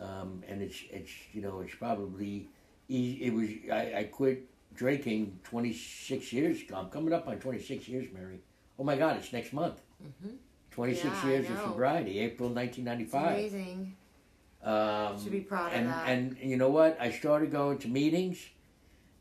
Um, 0.00 0.42
and 0.48 0.62
it's 0.62 0.82
it's 0.90 1.12
you 1.32 1.42
know 1.42 1.60
it's 1.60 1.74
probably 1.74 2.48
easy. 2.88 3.24
It 3.24 3.34
was 3.34 3.48
I, 3.70 3.98
I 4.00 4.04
quit 4.04 4.48
drinking 4.74 5.38
26 5.44 6.32
years 6.32 6.62
ago. 6.62 6.76
I'm 6.76 6.88
coming 6.88 7.12
up 7.12 7.28
on 7.28 7.38
26 7.38 7.88
years, 7.88 8.06
Mary. 8.14 8.40
Oh 8.80 8.84
my 8.84 8.96
God, 8.96 9.18
it's 9.18 9.30
next 9.30 9.52
month. 9.52 9.78
Mm-hmm. 10.02 10.36
26 10.70 11.04
Yeah, 11.04 11.28
years 11.28 11.50
of 11.50 11.58
sobriety, 11.58 12.18
April 12.20 12.48
It's 12.48 12.78
1995. 12.78 13.32
amazing. 13.32 13.96
Um, 14.62 15.22
Should 15.22 15.32
be 15.32 15.40
proud 15.40 15.66
of 15.66 15.78
and, 15.78 15.88
that. 15.88 16.08
And 16.08 16.38
you 16.42 16.56
know 16.56 16.70
what? 16.70 16.96
I 16.98 17.10
started 17.10 17.50
going 17.50 17.76
to 17.78 17.88
meetings, 17.88 18.38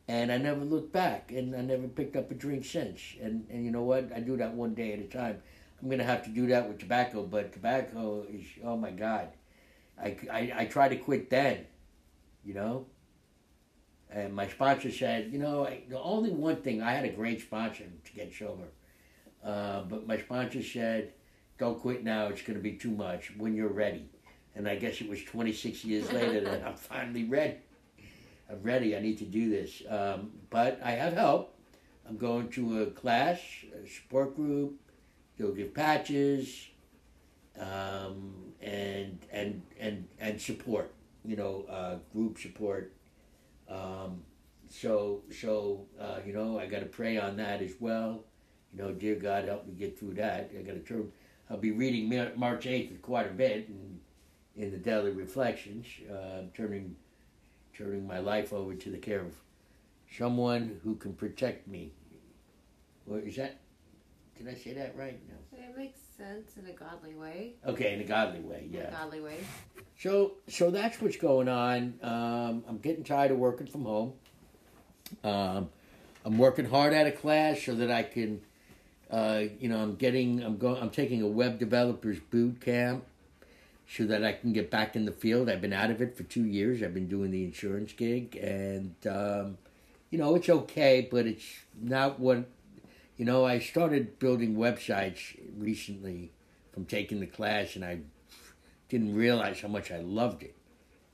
and 0.07 0.31
I 0.31 0.37
never 0.37 0.63
looked 0.63 0.93
back, 0.93 1.33
and 1.33 1.53
I 1.53 1.61
never 1.61 1.89
picked 1.89 2.15
up 2.15 2.31
a 2.31 2.35
drink 2.35 2.63
since. 2.63 3.01
And 3.21 3.45
and 3.49 3.65
you 3.65 3.71
know 3.71 3.83
what? 3.83 4.09
I 4.15 4.21
do 4.21 4.37
that 4.37 4.53
one 4.53 4.75
day 4.75 4.93
at 4.93 4.99
a 4.99 5.03
time. 5.03 5.41
I'm 5.81 5.89
gonna 5.89 6.03
have 6.05 6.23
to 6.23 6.29
do 6.29 6.47
that 6.47 6.67
with 6.67 6.79
tobacco, 6.79 7.23
but 7.23 7.51
tobacco 7.51 8.25
is 8.31 8.45
oh 8.63 8.77
my 8.77 8.91
god. 8.91 9.29
I, 10.01 10.15
I, 10.31 10.53
I 10.59 10.65
tried 10.65 10.89
to 10.89 10.95
quit 10.95 11.29
then, 11.29 11.65
you 12.45 12.53
know. 12.53 12.85
And 14.09 14.33
my 14.33 14.47
sponsor 14.47 14.89
said, 14.91 15.31
you 15.33 15.39
know, 15.39 15.67
I, 15.67 15.83
the 15.89 15.99
only 15.99 16.31
one 16.31 16.57
thing 16.61 16.81
I 16.81 16.93
had 16.93 17.03
a 17.03 17.09
great 17.09 17.41
sponsor 17.41 17.83
to 18.05 18.13
get 18.13 18.33
sober, 18.33 18.63
uh, 19.43 19.81
but 19.83 20.07
my 20.07 20.17
sponsor 20.17 20.63
said, 20.63 21.13
don't 21.57 21.79
quit 21.79 22.03
now. 22.03 22.27
It's 22.27 22.41
going 22.41 22.57
to 22.57 22.63
be 22.63 22.73
too 22.73 22.91
much 22.91 23.33
when 23.37 23.55
you're 23.55 23.67
ready. 23.67 24.09
And 24.55 24.67
I 24.67 24.75
guess 24.75 25.01
it 25.01 25.09
was 25.09 25.23
26 25.23 25.85
years 25.85 26.11
later 26.13 26.41
that 26.41 26.65
I'm 26.65 26.75
finally 26.75 27.25
ready. 27.25 27.57
I'm 28.49 28.63
ready. 28.63 28.95
I 28.95 28.99
need 28.99 29.17
to 29.19 29.25
do 29.25 29.49
this. 29.49 29.83
Um, 29.87 30.31
but 30.49 30.79
I 30.83 30.91
have 30.91 31.13
help. 31.13 31.55
I'm 32.07 32.17
going 32.17 32.49
to 32.49 32.83
a 32.83 32.85
class, 32.87 33.39
a 33.73 33.87
support 33.87 34.35
group. 34.35 34.79
They'll 35.37 35.53
give 35.53 35.73
patches, 35.73 36.67
um, 37.57 38.33
and 38.61 39.19
and 39.31 39.61
and 39.79 40.07
and 40.19 40.41
support. 40.41 40.91
You 41.23 41.35
know, 41.35 41.65
uh, 41.69 41.97
group 42.11 42.39
support. 42.39 42.93
Um, 43.69 44.23
so 44.69 45.21
so 45.31 45.85
uh, 45.99 46.19
you 46.25 46.33
know, 46.33 46.59
I 46.59 46.65
got 46.65 46.79
to 46.79 46.87
pray 46.87 47.17
on 47.17 47.37
that 47.37 47.61
as 47.61 47.73
well. 47.79 48.23
You 48.73 48.83
know, 48.83 48.91
dear 48.91 49.15
God, 49.15 49.45
help 49.45 49.65
me 49.67 49.73
get 49.73 49.97
through 49.97 50.13
that. 50.15 50.51
I 50.57 50.61
got 50.61 50.73
to 50.73 50.79
turn. 50.79 51.11
I'll 51.49 51.57
be 51.57 51.71
reading 51.71 52.07
March 52.37 52.67
eighth 52.67 53.01
quite 53.01 53.25
a 53.27 53.33
bit 53.33 53.67
in, 53.67 53.99
in 54.55 54.71
the 54.71 54.77
daily 54.77 55.11
reflections. 55.11 55.87
Uh, 56.09 56.41
turning 56.55 56.95
turning 57.75 58.05
my 58.05 58.19
life 58.19 58.51
over 58.53 58.75
to 58.75 58.89
the 58.91 58.97
care 58.97 59.21
of 59.21 59.33
someone 60.15 60.79
who 60.83 60.95
can 60.95 61.13
protect 61.13 61.67
me. 61.67 61.91
Or 63.09 63.19
is 63.19 63.35
that? 63.37 63.57
Did 64.37 64.47
I 64.47 64.53
say 64.53 64.73
that 64.73 64.95
right? 64.95 65.19
No. 65.27 65.57
It 65.57 65.75
makes 65.77 65.99
sense 66.17 66.57
in 66.57 66.67
a 66.69 66.73
godly 66.73 67.15
way. 67.15 67.53
Okay, 67.65 67.93
in 67.93 68.01
a 68.01 68.03
godly 68.03 68.41
way. 68.41 68.67
In 68.69 68.75
a 68.75 68.83
Yeah. 68.83 68.91
godly 68.91 69.21
way. 69.21 69.37
So 69.97 70.33
so 70.47 70.69
that's 70.71 71.01
what's 71.01 71.17
going 71.17 71.47
on. 71.49 71.95
Um, 72.03 72.63
I'm 72.67 72.77
getting 72.77 73.03
tired 73.03 73.31
of 73.31 73.37
working 73.37 73.67
from 73.67 73.85
home. 73.85 74.13
Um, 75.23 75.69
I'm 76.25 76.37
working 76.37 76.65
hard 76.65 76.93
at 76.93 77.07
a 77.07 77.11
class 77.11 77.61
so 77.63 77.73
that 77.75 77.89
I 77.89 78.03
can, 78.03 78.41
uh, 79.09 79.43
you 79.59 79.69
know, 79.69 79.77
I'm 79.77 79.95
getting, 79.95 80.43
I'm 80.43 80.57
going, 80.57 80.81
I'm 80.81 80.91
taking 80.91 81.21
a 81.21 81.27
web 81.27 81.59
developers 81.59 82.19
boot 82.19 82.61
camp 82.61 83.05
so 83.87 84.05
that 84.05 84.23
I 84.23 84.33
can 84.33 84.53
get 84.53 84.69
back 84.69 84.95
in 84.95 85.05
the 85.05 85.11
field. 85.11 85.49
I've 85.49 85.61
been 85.61 85.73
out 85.73 85.89
of 85.89 86.01
it 86.01 86.15
for 86.15 86.23
two 86.23 86.45
years. 86.45 86.83
I've 86.83 86.93
been 86.93 87.07
doing 87.07 87.31
the 87.31 87.43
insurance 87.43 87.93
gig, 87.93 88.35
and 88.35 88.95
um, 89.07 89.57
you 90.11 90.19
know, 90.19 90.35
it's 90.35 90.49
okay, 90.49 91.07
but 91.09 91.25
it's 91.25 91.45
not 91.79 92.19
what, 92.19 92.45
you 93.17 93.25
know. 93.25 93.45
I 93.45 93.57
started 93.57 94.19
building 94.19 94.55
websites 94.55 95.35
recently 95.57 96.31
from 96.71 96.85
taking 96.85 97.19
the 97.19 97.25
class, 97.25 97.75
and 97.75 97.83
I 97.83 98.01
didn't 98.89 99.15
realize 99.15 99.61
how 99.61 99.69
much 99.69 99.91
I 99.91 99.99
loved 99.99 100.43
it. 100.43 100.55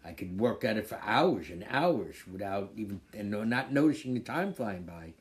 I 0.03 0.11
could 0.11 0.39
work 0.39 0.63
at 0.63 0.77
it 0.77 0.87
for 0.87 0.99
hours 1.01 1.49
and 1.49 1.65
hours 1.69 2.17
without 2.31 2.71
even 2.75 2.99
and 3.13 3.31
not 3.49 3.71
noticing 3.71 4.13
the 4.13 4.19
time 4.19 4.53
flying 4.53 4.83
by. 4.83 5.13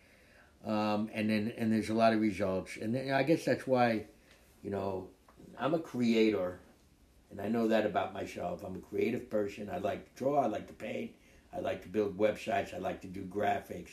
Um, 0.67 1.11
and 1.13 1.29
then 1.29 1.53
and 1.59 1.71
there's 1.71 1.91
a 1.91 1.95
lot 1.95 2.15
of 2.15 2.21
results, 2.21 2.79
and 2.81 2.95
then 2.95 3.11
I 3.11 3.23
guess 3.23 3.45
that's 3.45 3.67
why, 3.67 4.07
you 4.63 4.71
know, 4.71 5.09
I'm 5.59 5.75
a 5.75 5.79
creator, 5.79 6.61
and 7.31 7.41
I 7.41 7.49
know 7.49 7.69
that 7.69 7.85
about 7.85 8.15
myself. 8.15 8.65
I'm 8.65 8.77
a 8.77 8.79
creative 8.79 9.29
person. 9.29 9.69
I 9.71 9.79
like 9.79 10.07
to 10.07 10.19
draw. 10.19 10.43
I 10.43 10.47
like 10.47 10.67
to 10.69 10.73
paint. 10.73 11.13
I 11.55 11.61
like 11.61 11.83
to 11.83 11.89
build 11.89 12.17
websites. 12.17 12.75
I 12.75 12.79
like 12.79 13.03
to 13.03 13.09
do 13.09 13.23
graphics. 13.23 13.91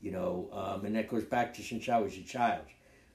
You 0.00 0.12
know, 0.12 0.48
um, 0.52 0.84
and 0.84 0.96
that 0.96 1.08
goes 1.08 1.24
back 1.24 1.54
to 1.54 1.62
since 1.62 1.88
I 1.88 1.98
was 1.98 2.16
a 2.16 2.22
child. 2.22 2.64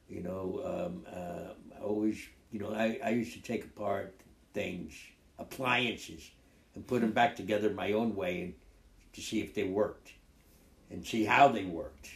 You 0.10 0.22
know, 0.22 0.62
um, 0.64 1.06
uh, 1.14 1.78
I 1.78 1.84
always, 1.84 2.18
you 2.52 2.60
know, 2.60 2.72
I, 2.74 3.00
I 3.04 3.10
used 3.10 3.34
to 3.34 3.42
take 3.42 3.66
apart 3.66 4.16
things, 4.54 4.94
appliances, 5.40 6.32
and 6.76 6.86
put 6.86 7.02
them 7.02 7.12
back 7.12 7.36
together 7.36 7.70
my 7.70 7.94
own 7.94 8.16
way 8.16 8.42
and 8.42 8.54
to 9.14 9.22
see 9.22 9.42
if 9.42 9.54
they 9.54 9.64
worked 9.64 10.12
and 10.90 11.06
see 11.06 11.26
how 11.26 11.48
they 11.48 11.66
worked. 11.66 12.10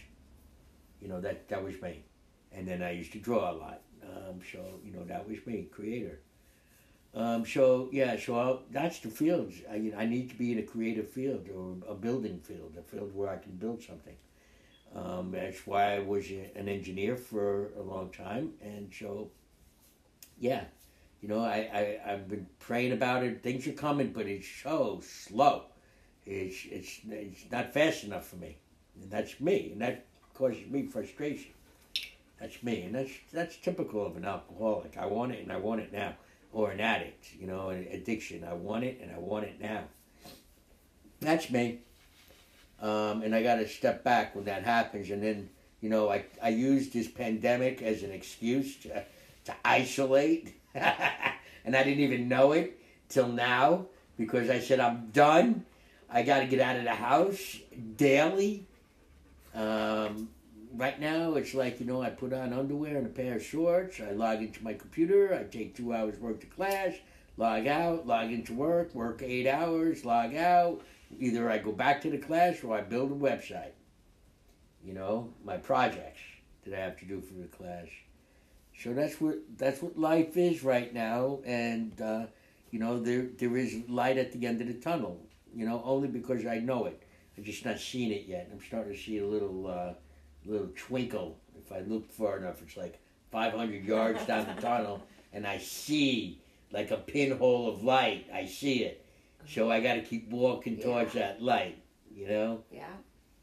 You 1.01 1.07
know, 1.07 1.21
that, 1.21 1.47
that 1.49 1.63
was 1.63 1.81
me. 1.81 2.03
And 2.51 2.67
then 2.67 2.81
I 2.81 2.91
used 2.91 3.11
to 3.13 3.19
draw 3.19 3.51
a 3.51 3.53
lot. 3.53 3.81
Um, 4.03 4.39
so, 4.51 4.59
you 4.83 4.91
know, 4.91 5.03
that 5.03 5.27
was 5.27 5.37
me, 5.45 5.67
creator. 5.71 6.19
Um, 7.13 7.45
so, 7.45 7.89
yeah, 7.91 8.17
so 8.17 8.37
I'll, 8.37 8.61
that's 8.71 8.99
the 8.99 9.09
fields. 9.09 9.55
I, 9.71 9.75
you 9.75 9.91
know, 9.91 9.97
I 9.97 10.05
need 10.05 10.29
to 10.29 10.35
be 10.35 10.51
in 10.51 10.59
a 10.59 10.63
creative 10.63 11.09
field 11.09 11.47
or 11.49 11.75
a 11.91 11.95
building 11.95 12.39
field, 12.39 12.75
a 12.77 12.83
field 12.83 13.15
where 13.15 13.29
I 13.29 13.37
can 13.37 13.53
build 13.53 13.81
something. 13.81 14.15
Um, 14.95 15.31
that's 15.31 15.65
why 15.67 15.95
I 15.95 15.99
was 15.99 16.29
an 16.29 16.67
engineer 16.67 17.15
for 17.15 17.71
a 17.77 17.81
long 17.81 18.09
time. 18.11 18.53
And 18.61 18.91
so, 18.93 19.29
yeah, 20.39 20.65
you 21.21 21.27
know, 21.27 21.39
I, 21.39 21.99
I, 22.05 22.13
I've 22.13 22.27
been 22.27 22.47
praying 22.59 22.93
about 22.93 23.23
it. 23.23 23.41
Things 23.41 23.67
are 23.67 23.73
coming, 23.73 24.11
but 24.13 24.27
it's 24.27 24.47
so 24.47 25.01
slow. 25.03 25.63
It's, 26.25 26.65
it's, 26.69 26.99
it's 27.09 27.51
not 27.51 27.73
fast 27.73 28.03
enough 28.03 28.27
for 28.27 28.35
me. 28.35 28.57
And 29.01 29.09
that's 29.09 29.39
me. 29.39 29.71
And 29.71 29.81
that 29.81 30.05
causes 30.37 30.67
me 30.69 30.83
frustration. 30.83 31.51
That's 32.39 32.61
me. 32.61 32.83
And 32.83 32.95
that's, 32.95 33.11
that's 33.33 33.57
typical 33.57 34.05
of 34.05 34.15
an 34.15 34.25
alcoholic. 34.25 34.97
I 34.97 35.07
want 35.07 35.31
it 35.31 35.41
and 35.41 35.51
I 35.51 35.57
want 35.57 35.81
it 35.81 35.91
now. 35.91 36.13
Or 36.53 36.71
an 36.71 36.79
addict, 36.79 37.33
you 37.39 37.47
know, 37.47 37.69
an 37.69 37.87
addiction. 37.91 38.43
I 38.43 38.53
want 38.53 38.83
it 38.83 38.99
and 39.01 39.11
I 39.11 39.19
want 39.19 39.45
it 39.45 39.59
now. 39.59 39.83
That's 41.19 41.49
me. 41.49 41.79
Um, 42.79 43.23
and 43.23 43.33
I 43.33 43.41
got 43.41 43.55
to 43.55 43.67
step 43.67 44.03
back 44.03 44.35
when 44.35 44.45
that 44.45 44.63
happens. 44.63 45.09
And 45.09 45.21
then, 45.21 45.49
you 45.81 45.89
know, 45.89 46.09
I, 46.09 46.25
I 46.41 46.49
used 46.49 46.93
this 46.93 47.07
pandemic 47.07 47.81
as 47.81 48.03
an 48.03 48.11
excuse 48.11 48.75
to, 48.77 49.03
to 49.45 49.55
isolate. 49.65 50.55
and 50.75 51.75
I 51.75 51.83
didn't 51.83 52.03
even 52.03 52.29
know 52.29 52.51
it 52.51 52.79
till 53.09 53.27
now 53.27 53.87
because 54.17 54.49
I 54.49 54.59
said, 54.59 54.79
I'm 54.79 55.09
done. 55.11 55.65
I 56.09 56.21
got 56.21 56.39
to 56.39 56.45
get 56.45 56.59
out 56.59 56.77
of 56.77 56.83
the 56.83 56.95
house 56.95 57.57
daily. 57.97 58.66
Um, 59.57 60.29
right 60.75 60.99
now, 60.99 61.33
it's 61.33 61.55
like, 61.55 61.79
you 61.79 61.85
know, 61.87 62.01
I 62.01 62.11
put 62.11 62.31
on 62.31 62.53
underwear 62.53 62.97
and 62.97 63.07
a 63.07 63.09
pair 63.09 63.37
of 63.37 63.43
shorts. 63.43 63.99
I 63.99 64.11
log 64.11 64.41
into 64.41 64.63
my 64.63 64.73
computer. 64.73 65.33
I 65.33 65.43
take 65.43 65.75
two 65.75 65.93
hours 65.93 66.19
work 66.19 66.39
to 66.41 66.45
class, 66.45 66.93
log 67.37 67.65
out, 67.65 68.05
log 68.05 68.31
into 68.31 68.53
work, 68.53 68.93
work 68.93 69.23
eight 69.23 69.47
hours, 69.47 70.05
log 70.05 70.35
out. 70.35 70.81
Either 71.19 71.49
I 71.49 71.57
go 71.57 71.71
back 71.71 72.01
to 72.03 72.11
the 72.11 72.19
class 72.19 72.63
or 72.63 72.77
I 72.77 72.81
build 72.81 73.11
a 73.11 73.15
website. 73.15 73.71
You 74.83 74.93
know, 74.93 75.33
my 75.43 75.57
projects 75.57 76.21
that 76.63 76.77
I 76.77 76.83
have 76.83 76.99
to 76.99 77.05
do 77.05 77.19
for 77.19 77.33
the 77.33 77.47
class. 77.47 77.87
So 78.77 78.93
that's 78.93 79.19
what 79.19 79.37
that's 79.57 79.81
what 79.81 79.97
life 79.97 80.37
is 80.37 80.63
right 80.63 80.93
now, 80.93 81.39
and 81.45 81.99
uh, 81.99 82.27
you 82.69 82.77
know 82.77 82.99
there 82.99 83.27
there 83.37 83.57
is 83.57 83.75
light 83.89 84.17
at 84.17 84.31
the 84.33 84.45
end 84.45 84.61
of 84.61 84.67
the 84.67 84.75
tunnel. 84.75 85.19
You 85.55 85.65
know, 85.65 85.81
only 85.83 86.07
because 86.07 86.45
I 86.45 86.59
know 86.59 86.85
it. 86.85 87.01
I'm 87.37 87.43
just 87.43 87.65
not 87.65 87.79
seeing 87.79 88.11
it 88.11 88.25
yet. 88.27 88.49
I'm 88.51 88.59
starting 88.61 88.93
to 88.93 88.99
see 88.99 89.19
a 89.19 89.25
little 89.25 89.67
uh, 89.67 89.93
little 90.45 90.69
twinkle. 90.75 91.37
If 91.63 91.71
I 91.71 91.81
look 91.81 92.09
far 92.11 92.37
enough, 92.37 92.61
it's 92.61 92.77
like 92.77 92.99
500 93.31 93.83
yards 93.83 94.25
down 94.25 94.47
the 94.53 94.59
tunnel, 94.61 95.03
and 95.33 95.45
I 95.45 95.57
see 95.59 96.41
like 96.71 96.91
a 96.91 96.97
pinhole 96.97 97.69
of 97.69 97.83
light. 97.83 98.25
I 98.33 98.45
see 98.45 98.83
it. 98.83 99.05
So 99.47 99.69
I 99.71 99.79
got 99.79 99.93
to 99.95 100.01
keep 100.01 100.29
walking 100.29 100.77
towards 100.79 101.13
that 101.13 101.41
light. 101.41 101.77
You 102.13 102.27
know. 102.27 102.63
Yeah. 102.71 102.87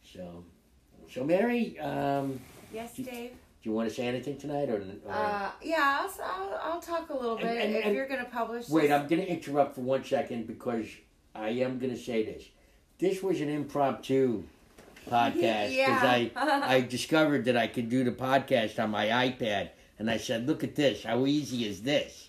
So, 0.03 0.45
so 1.11 1.25
Mary, 1.25 1.79
um, 1.79 2.41
Yes, 2.73 2.99
You- 2.99 3.05
Dave. 3.05 3.31
do 3.31 3.71
you 3.71 3.73
want 3.73 3.89
to 3.89 3.95
say 3.95 4.07
anything 4.07 4.37
tonight, 4.37 4.69
or, 4.69 4.83
or 5.07 5.13
Uh, 5.13 5.51
yeah, 5.63 6.01
I'll, 6.03 6.15
I'll, 6.25 6.61
I'll 6.75 6.81
talk 6.81 7.09
a 7.11 7.15
little 7.15 7.37
And- 7.37 7.43
bit 7.49 7.65
and- 7.65 7.77
if 7.77 7.85
and- 7.87 7.95
you're 7.95 8.09
going 8.09 8.23
to 8.25 8.31
publish. 8.31 8.69
wait? 8.69 8.89
this. 8.89 8.91
I'm 8.91 9.07
going 9.07 9.23
to 9.23 9.29
interrupt 9.29 9.77
for 9.77 9.83
one 9.83 10.03
second 10.05 10.47
because 10.49 10.87
I 11.35 11.51
am 11.51 11.79
going 11.79 11.93
to 11.95 11.99
say 12.01 12.25
this. 12.25 12.43
This 12.99 13.23
was 13.23 13.41
an 13.41 13.49
impromptu 13.49 14.45
podcast 15.09 15.35
because 15.35 15.73
Yeah. 15.75 16.01
I 16.03 16.31
I 16.77 16.81
discovered 16.81 17.45
that 17.47 17.57
I 17.57 17.67
could 17.67 17.89
do 17.89 18.05
the 18.05 18.13
podcast 18.13 18.83
on 18.83 18.91
my 18.91 19.07
iPad, 19.07 19.71
and 19.99 20.11
I 20.11 20.17
said, 20.17 20.47
"Look 20.47 20.65
at 20.65 20.75
this! 20.75 21.05
How 21.05 21.27
easy 21.27 21.67
is 21.67 21.83
this?" 21.83 22.29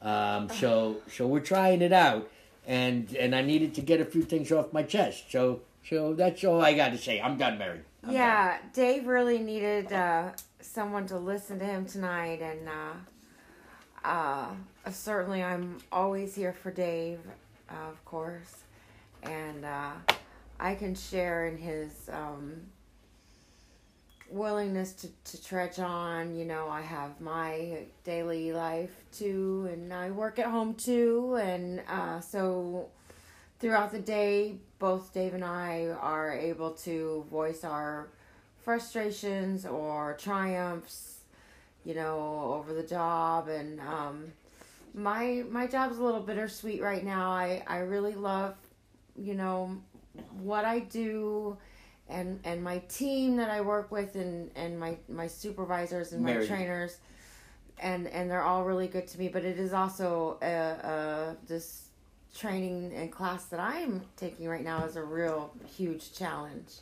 Um, 0.00 0.48
so 0.60 0.96
so 1.10 1.26
we're 1.26 1.40
trying 1.40 1.82
it 1.82 1.92
out, 1.92 2.30
and 2.66 3.14
and 3.16 3.34
I 3.34 3.42
needed 3.42 3.74
to 3.74 3.80
get 3.80 4.00
a 4.00 4.04
few 4.04 4.22
things 4.22 4.52
off 4.52 4.72
my 4.72 4.82
chest. 4.82 5.30
So 5.30 5.60
so 5.88 6.14
that's 6.14 6.44
all 6.44 6.60
I 6.62 6.74
got 6.74 6.92
to 6.92 6.98
say. 6.98 7.20
I'm 7.20 7.36
done, 7.36 7.58
Mary. 7.58 7.80
I'm 8.02 8.08
done. 8.08 8.14
Yeah, 8.14 8.58
Dave 8.72 9.06
really 9.06 9.38
needed 9.38 9.92
uh, 9.92 10.30
someone 10.60 11.06
to 11.08 11.18
listen 11.18 11.58
to 11.58 11.64
him 11.64 11.86
tonight, 11.86 12.40
and 12.42 12.68
uh, 12.68 14.06
uh, 14.08 14.48
certainly 14.90 15.42
I'm 15.42 15.78
always 15.90 16.34
here 16.34 16.52
for 16.52 16.70
Dave, 16.70 17.20
uh, 17.70 17.88
of 17.90 18.04
course, 18.04 18.64
and 19.22 19.64
uh, 19.64 19.92
I 20.58 20.74
can 20.74 20.94
share 20.94 21.46
in 21.46 21.56
his 21.56 21.92
um, 22.12 22.60
willingness 24.30 24.92
to, 24.92 25.08
to 25.24 25.42
trudge 25.44 25.78
on. 25.78 26.36
You 26.36 26.44
know, 26.44 26.68
I 26.68 26.82
have 26.82 27.20
my 27.20 27.84
daily 28.04 28.52
life 28.52 29.04
too, 29.12 29.68
and 29.72 29.92
I 29.92 30.10
work 30.10 30.38
at 30.38 30.46
home 30.46 30.74
too, 30.74 31.38
and 31.40 31.82
uh, 31.88 32.20
so 32.20 32.88
throughout 33.58 33.92
the 33.92 33.98
day, 33.98 34.56
both 34.78 35.12
Dave 35.12 35.34
and 35.34 35.44
I 35.44 35.88
are 36.00 36.32
able 36.32 36.70
to 36.70 37.26
voice 37.30 37.64
our 37.64 38.08
frustrations 38.62 39.66
or 39.66 40.16
triumphs, 40.18 41.20
you 41.84 41.94
know, 41.94 42.52
over 42.54 42.74
the 42.74 42.82
job. 42.82 43.48
And 43.48 43.80
um, 43.80 44.32
my 44.94 45.42
my 45.50 45.66
job's 45.66 45.98
a 45.98 46.02
little 46.02 46.20
bittersweet 46.20 46.82
right 46.82 47.04
now. 47.04 47.30
I 47.30 47.62
I 47.66 47.78
really 47.78 48.14
love, 48.14 48.54
you 49.18 49.34
know, 49.34 49.76
what 50.40 50.64
I 50.64 50.80
do. 50.80 51.56
And, 52.10 52.40
and 52.44 52.64
my 52.64 52.78
team 52.88 53.36
that 53.36 53.50
I 53.50 53.60
work 53.60 53.90
with 53.90 54.14
and, 54.14 54.50
and 54.56 54.80
my, 54.80 54.96
my 55.10 55.26
supervisors 55.26 56.12
and 56.12 56.22
my 56.22 56.44
trainers 56.46 56.96
and 57.80 58.08
and 58.08 58.28
they're 58.28 58.42
all 58.42 58.64
really 58.64 58.88
good 58.88 59.06
to 59.06 59.18
me 59.20 59.28
but 59.28 59.44
it 59.44 59.56
is 59.56 59.72
also 59.72 60.36
uh, 60.42 60.44
uh, 60.44 61.34
this 61.46 61.88
training 62.36 62.92
and 62.94 63.10
class 63.10 63.46
that 63.46 63.60
I'm 63.60 64.02
taking 64.16 64.48
right 64.48 64.64
now 64.64 64.84
is 64.84 64.96
a 64.96 65.02
real 65.02 65.52
huge 65.76 66.12
challenge. 66.12 66.72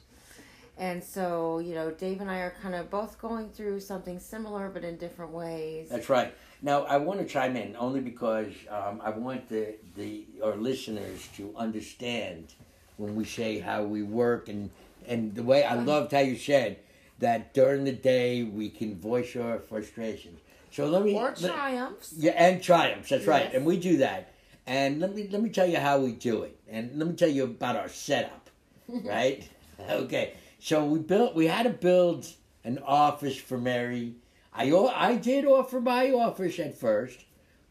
And 0.78 1.02
so, 1.02 1.58
you 1.58 1.74
know, 1.74 1.90
Dave 1.90 2.20
and 2.20 2.30
I 2.30 2.38
are 2.38 2.54
kind 2.60 2.74
of 2.74 2.90
both 2.90 3.18
going 3.18 3.48
through 3.50 3.80
something 3.80 4.18
similar 4.18 4.68
but 4.68 4.84
in 4.84 4.96
different 4.96 5.32
ways. 5.32 5.88
That's 5.88 6.10
right. 6.10 6.34
Now 6.62 6.82
I 6.84 6.96
want 6.96 7.20
to 7.20 7.26
chime 7.26 7.56
in 7.56 7.76
only 7.76 8.00
because 8.00 8.52
um, 8.70 9.00
I 9.04 9.10
want 9.10 9.48
the 9.48 9.74
the 9.96 10.24
our 10.42 10.56
listeners 10.56 11.28
to 11.36 11.52
understand 11.56 12.54
when 12.96 13.14
we 13.14 13.24
say 13.24 13.58
how 13.58 13.82
we 13.84 14.02
work 14.02 14.48
and 14.48 14.70
and 15.06 15.34
the 15.34 15.42
way 15.42 15.62
I 15.64 15.74
loved 15.74 16.12
how 16.12 16.20
you 16.20 16.36
said 16.36 16.78
that 17.18 17.54
during 17.54 17.84
the 17.84 17.92
day 17.92 18.42
we 18.42 18.68
can 18.70 18.98
voice 18.98 19.36
our 19.36 19.58
frustrations. 19.58 20.40
So 20.70 20.86
let 20.86 21.04
me 21.04 21.14
Or 21.14 21.34
let- 21.40 21.52
triumphs. 21.54 22.14
yeah, 22.16 22.32
and 22.32 22.62
triumphs. 22.62 23.08
That's 23.10 23.26
right, 23.26 23.52
and 23.54 23.64
we 23.64 23.78
do 23.78 23.98
that. 23.98 24.32
And 24.66 24.98
let 25.00 25.14
me 25.14 25.28
let 25.30 25.40
me 25.42 25.50
tell 25.50 25.66
you 25.66 25.78
how 25.78 25.98
we 26.00 26.12
do 26.12 26.42
it, 26.42 26.58
and 26.68 26.98
let 26.98 27.06
me 27.08 27.14
tell 27.14 27.28
you 27.28 27.44
about 27.44 27.76
our 27.76 27.88
setup. 27.88 28.50
right? 28.88 29.48
Okay. 29.88 30.34
So 30.58 30.84
we 30.84 30.98
built. 30.98 31.34
We 31.34 31.46
had 31.46 31.64
to 31.64 31.70
build 31.70 32.26
an 32.64 32.78
office 32.84 33.36
for 33.36 33.58
Mary. 33.58 34.14
I 34.56 34.70
I 34.72 35.16
did 35.16 35.44
offer 35.44 35.80
my 35.80 36.10
office 36.12 36.58
at 36.58 36.74
first, 36.78 37.24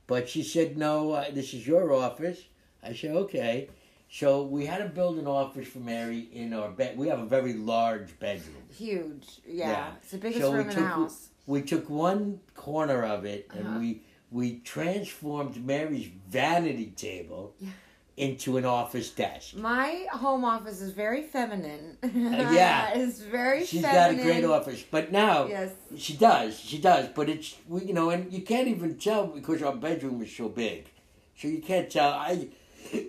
but 0.08 0.30
she 0.30 0.44
said 0.44 0.78
no. 0.78 1.12
Uh, 1.12 1.26
this 1.32 1.54
is 1.54 1.66
your 1.68 1.92
office. 1.94 2.40
I 2.84 2.94
said 2.94 3.12
okay. 3.16 3.70
So 4.10 4.44
we 4.44 4.66
had 4.68 4.78
to 4.78 4.90
build 4.90 5.18
an 5.18 5.28
office 5.28 5.68
for 5.68 5.80
Mary 5.80 6.30
in 6.32 6.54
our 6.54 6.70
bed. 6.70 6.98
We 6.98 7.08
have 7.08 7.20
a 7.20 7.26
very 7.26 7.54
large 7.54 8.18
bedroom. 8.20 8.64
Huge. 8.78 9.28
Yeah. 9.48 9.70
Yeah. 9.72 9.92
It's 10.02 10.12
the 10.12 10.18
biggest 10.20 10.42
So 10.42 10.52
room 10.52 10.62
in 10.62 10.68
the 10.68 10.74
took- 10.76 10.84
house. 10.84 11.30
we 11.48 11.62
took 11.64 11.90
one 11.90 12.40
corner 12.56 13.04
of 13.04 13.26
it 13.26 13.48
and 13.54 13.68
Uh-huh. 13.68 13.80
we 13.80 14.02
we 14.32 14.60
transformed 14.60 15.66
Mary's 15.66 16.10
vanity 16.30 16.92
table 16.96 17.56
Yeah. 17.60 17.70
Into 18.18 18.56
an 18.56 18.64
office 18.66 19.10
desk. 19.10 19.56
My 19.56 20.06
home 20.12 20.46
office 20.46 20.82
is 20.82 20.92
very 20.92 21.24
feminine. 21.24 21.98
Uh, 22.02 22.08
yeah. 22.54 22.94
it's 22.94 23.20
very 23.20 23.66
She's 23.66 23.82
got 23.82 24.12
a 24.12 24.16
great 24.16 24.46
office, 24.46 24.84
but 24.90 25.12
now 25.12 25.48
Yes. 25.48 25.72
she 25.98 26.16
does, 26.16 26.58
she 26.58 26.78
does. 26.80 27.10
But 27.10 27.30
it's 27.30 27.56
we, 27.68 27.84
you 27.86 27.94
know, 27.94 28.10
and 28.12 28.32
you 28.32 28.42
can't 28.42 28.68
even 28.70 28.98
tell 28.98 29.28
because 29.28 29.62
our 29.62 29.76
bedroom 29.76 30.22
is 30.22 30.34
so 30.34 30.48
big, 30.48 30.86
so 31.38 31.48
you 31.50 31.62
can't 31.62 31.90
tell. 31.90 32.12
I 32.12 32.48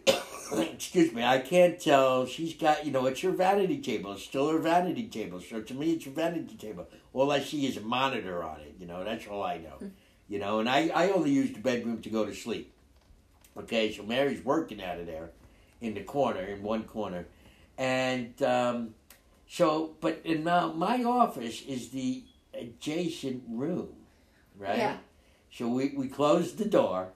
excuse 0.52 1.12
me, 1.12 1.22
I 1.22 1.38
can't 1.38 1.78
tell. 1.80 2.26
She's 2.26 2.54
got 2.54 2.84
you 2.84 2.90
know, 2.90 3.06
it's 3.06 3.20
her 3.20 3.30
vanity 3.30 3.78
table. 3.80 4.12
It's 4.12 4.24
still 4.24 4.50
her 4.50 4.58
vanity 4.58 5.04
table. 5.04 5.40
So 5.40 5.60
to 5.60 5.74
me, 5.74 5.92
it's 5.92 6.04
her 6.06 6.10
vanity 6.10 6.56
table. 6.56 6.88
All 7.12 7.30
I 7.30 7.40
see 7.40 7.64
is 7.66 7.76
a 7.76 7.80
monitor 7.80 8.42
on 8.42 8.60
it. 8.60 8.74
You 8.80 8.86
know, 8.86 9.04
that's 9.04 9.26
all 9.26 9.42
I 9.42 9.58
know. 9.58 9.78
You 10.28 10.40
know, 10.40 10.58
and 10.58 10.68
I 10.68 10.88
I 10.92 11.10
only 11.10 11.30
use 11.30 11.52
the 11.52 11.60
bedroom 11.60 12.02
to 12.02 12.10
go 12.10 12.24
to 12.26 12.34
sleep. 12.34 12.74
Okay, 13.58 13.92
so 13.92 14.02
Mary's 14.02 14.44
working 14.44 14.82
out 14.82 14.98
of 14.98 15.06
there, 15.06 15.30
in 15.80 15.94
the 15.94 16.02
corner, 16.02 16.40
in 16.40 16.62
one 16.62 16.84
corner, 16.84 17.26
and. 17.78 18.40
um 18.42 18.94
so, 19.48 19.94
but 20.00 20.20
in 20.24 20.42
now 20.42 20.72
my 20.72 21.04
office 21.04 21.62
is 21.62 21.90
the 21.90 22.24
adjacent 22.52 23.44
room, 23.48 23.88
right? 24.58 24.76
Yeah. 24.78 24.96
So 25.52 25.68
we 25.68 25.94
we 25.96 26.08
closed 26.08 26.58
the 26.58 26.64
door 26.64 27.10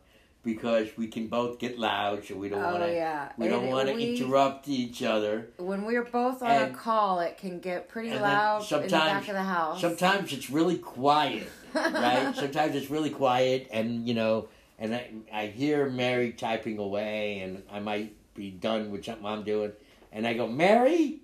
because 0.44 0.88
we 0.96 1.08
can 1.08 1.26
both 1.26 1.58
get 1.58 1.76
loud, 1.76 2.24
so 2.24 2.36
we 2.36 2.48
don't 2.48 2.62
Oh 2.62 2.70
want 2.74 2.84
to 2.84 2.92
yeah. 2.94 3.32
we 3.36 3.48
don't 3.48 3.66
want 3.66 3.88
to 3.88 3.98
interrupt 3.98 4.68
each 4.68 5.02
other. 5.02 5.48
When 5.58 5.84
we're 5.84 6.04
both 6.04 6.40
on 6.42 6.50
And- 6.50 6.72
a 6.72 6.78
call, 6.78 7.18
it 7.18 7.36
can 7.36 7.58
get 7.58 7.88
pretty 7.88 8.10
and 8.10 8.22
loud 8.22 8.62
in 8.72 8.82
the 8.82 8.88
back 8.88 9.26
of 9.26 9.34
the 9.34 9.42
house. 9.42 9.80
Sometimes 9.80 10.32
it's 10.32 10.48
really 10.50 10.78
quiet, 10.78 11.48
right? 11.74 12.32
Sometimes 12.44 12.76
it's 12.76 12.90
really 12.90 13.10
quiet, 13.10 13.66
and 13.72 14.06
you 14.06 14.14
know, 14.14 14.48
and 14.80 14.94
I 14.94 15.10
I 15.32 15.46
hear 15.46 15.88
Mary 15.88 16.32
typing 16.32 16.78
away, 16.78 17.40
and 17.40 17.62
I 17.70 17.78
might 17.80 18.14
be 18.34 18.50
done 18.50 18.90
with 18.90 19.04
something 19.04 19.26
I'm 19.26 19.44
doing, 19.44 19.72
and 20.10 20.26
I 20.26 20.34
go, 20.34 20.48
Mary, 20.48 21.20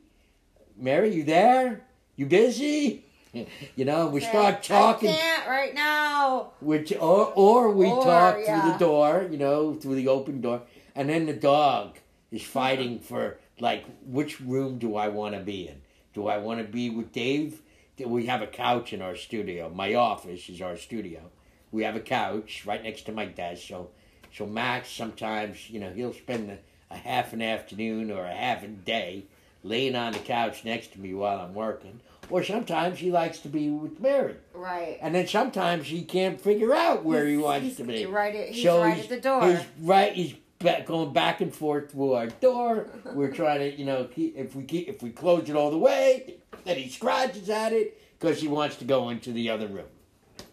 Mary, 0.77 1.13
you 1.15 1.25
there? 1.25 1.83
You 2.17 2.27
busy? 2.27 3.03
You 3.77 3.85
know, 3.85 4.07
we 4.07 4.23
start 4.23 4.63
talking. 4.63 5.11
I 5.11 5.13
can't 5.13 5.47
right 5.47 5.75
now. 5.75 6.53
Which 6.61 6.91
or 6.95 7.33
or 7.35 7.71
we 7.71 7.87
Or, 7.87 8.03
talk 8.03 8.37
through 8.37 8.45
yeah. 8.45 8.73
the 8.73 8.79
door, 8.79 9.29
you 9.31 9.37
know, 9.37 9.75
through 9.75 9.97
the 9.97 10.09
open 10.09 10.41
door, 10.41 10.63
and 10.95 11.11
then 11.11 11.27
the 11.27 11.35
dog 11.35 11.99
is 12.31 12.43
fighting 12.43 12.99
for 12.99 13.37
like 13.61 13.85
which 14.07 14.41
room 14.41 14.79
do 14.79 14.97
I 14.97 15.09
want 15.09 15.35
to 15.35 15.43
be 15.43 15.69
in? 15.69 15.83
Do 16.15 16.29
I 16.29 16.39
want 16.39 16.61
to 16.61 16.65
be 16.65 16.89
with 16.89 17.13
Dave? 17.13 17.61
We 18.03 18.25
have 18.25 18.41
a 18.41 18.47
couch 18.47 18.95
in 18.95 19.03
our 19.03 19.17
studio. 19.17 19.69
My 19.69 19.93
office 19.93 20.49
is 20.49 20.63
our 20.63 20.79
studio. 20.79 21.31
We 21.73 21.83
have 21.85 21.97
a 21.97 22.01
couch 22.01 22.65
right 22.67 22.83
next 22.83 23.03
to 23.07 23.13
my 23.13 23.27
desk. 23.27 23.67
So, 23.69 23.91
so 24.35 24.47
Max 24.47 24.91
sometimes, 24.91 25.69
you 25.71 25.81
know, 25.81 25.91
he'll 25.91 26.13
spend 26.13 26.51
a, 26.51 26.59
a 26.91 26.97
half 26.97 27.33
an 27.33 27.43
afternoon 27.43 28.11
or 28.11 28.25
a 28.25 28.35
half 28.35 28.63
a 28.63 28.69
day 28.69 29.25
laying 29.63 29.97
on 29.97 30.13
the 30.13 30.19
couch 30.21 30.65
next 30.65 30.93
to 30.93 31.01
me 31.01 31.13
while 31.15 31.41
I'm 31.41 31.55
working. 31.55 32.01
Or 32.29 32.43
sometimes 32.43 32.99
he 32.99 33.11
likes 33.11 33.39
to 33.41 33.49
be 33.49 33.69
with 33.71 34.01
Mary. 34.01 34.35
Right. 34.53 34.99
And 35.01 35.15
then 35.15 35.27
sometimes 35.29 35.87
he 35.87 36.03
can't 36.03 36.41
figure 36.41 36.75
out 36.75 37.05
where 37.05 37.27
he 37.27 37.37
wants 37.37 37.77
to 37.77 37.85
be. 37.85 38.05
Right 38.07 38.35
at, 38.35 38.49
he's 38.51 38.65
So 38.65 38.83
right 38.83 38.95
he's- 38.95 39.05
at 39.05 39.11
the 39.11 39.21
door. 39.21 39.47
He's 39.49 39.61
right. 39.81 40.13
He's 40.13 40.35
ba- 40.59 40.83
going 40.87 41.13
back 41.13 41.41
and 41.41 41.55
forth 41.55 41.93
through 41.93 42.15
our 42.15 42.27
door. 42.27 42.89
We're 43.13 43.31
trying 43.33 43.61
to, 43.61 43.77
you 43.77 43.85
know, 43.85 44.05
keep, 44.13 44.37
if 44.37 44.57
we 44.57 44.65
keep, 44.65 44.89
if 44.89 45.03
we 45.03 45.11
close 45.11 45.49
it 45.49 45.55
all 45.57 45.71
the 45.71 45.79
way, 45.79 46.37
then 46.65 46.77
he 46.79 46.89
scratches 46.89 47.49
at 47.49 47.73
it 47.73 48.01
because 48.19 48.41
he 48.41 48.49
wants 48.49 48.77
to 48.77 48.85
go 48.85 49.09
into 49.11 49.33
the 49.33 49.51
other 49.51 49.69
room. 49.69 49.87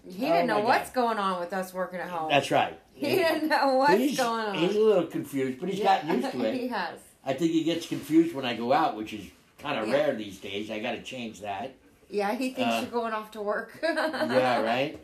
He 0.07 0.25
Oh, 0.25 0.33
didn't 0.33 0.47
know 0.47 0.59
my 0.59 0.65
what's 0.65 0.89
going 0.91 1.17
on 1.17 1.39
with 1.39 1.53
us 1.53 1.73
working 1.73 1.99
at 1.99 2.09
home. 2.09 2.29
That's 2.29 2.51
right. 2.51 2.79
he 2.93 3.07
didn't 3.07 3.49
know 3.49 3.75
what's 3.75 3.93
he's, 3.93 4.17
going 4.17 4.45
on. 4.45 4.55
He's 4.57 4.75
a 4.75 4.79
little 4.79 5.05
confused, 5.07 5.59
but 5.59 5.69
he's 5.69 5.79
Yeah, 5.79 6.01
gotten 6.01 6.21
used 6.21 6.31
to 6.31 6.43
it. 6.45 6.53
he 6.55 6.67
has. 6.67 6.99
I 7.25 7.33
think 7.33 7.51
he 7.51 7.63
gets 7.63 7.85
confused 7.87 8.35
when 8.35 8.45
I 8.45 8.53
go 8.55 8.73
out, 8.73 8.97
which 8.97 9.13
is 9.13 9.25
kind 9.59 9.79
of 9.79 9.87
Yeah. 9.87 9.93
rare 9.93 10.15
these 10.15 10.39
days. 10.39 10.69
I 10.69 10.79
got 10.79 10.91
to 10.93 11.01
change 11.01 11.41
that. 11.41 11.73
Yeah, 12.09 12.33
he 12.33 12.53
thinks 12.53 12.73
Uh, 12.73 12.79
you're 12.81 12.91
going 12.91 13.13
off 13.13 13.31
to 13.31 13.41
work. 13.41 13.79
yeah, 13.83 14.61
right. 14.61 14.99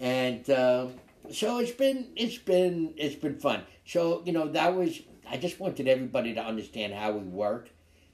And 0.00 0.48
um, 0.50 0.94
so 1.30 1.58
it's 1.58 1.70
been 1.72 2.08
it's 2.16 2.38
been 2.38 2.94
it's 2.96 3.14
been 3.14 3.36
fun. 3.38 3.62
So 3.86 4.22
you 4.24 4.32
know 4.32 4.48
that 4.48 4.74
was 4.74 5.00
I 5.28 5.36
just 5.36 5.60
wanted 5.60 5.86
everybody 5.88 6.34
to 6.34 6.40
understand 6.42 6.94
how 6.94 7.12
we 7.12 7.20
work, 7.20 7.68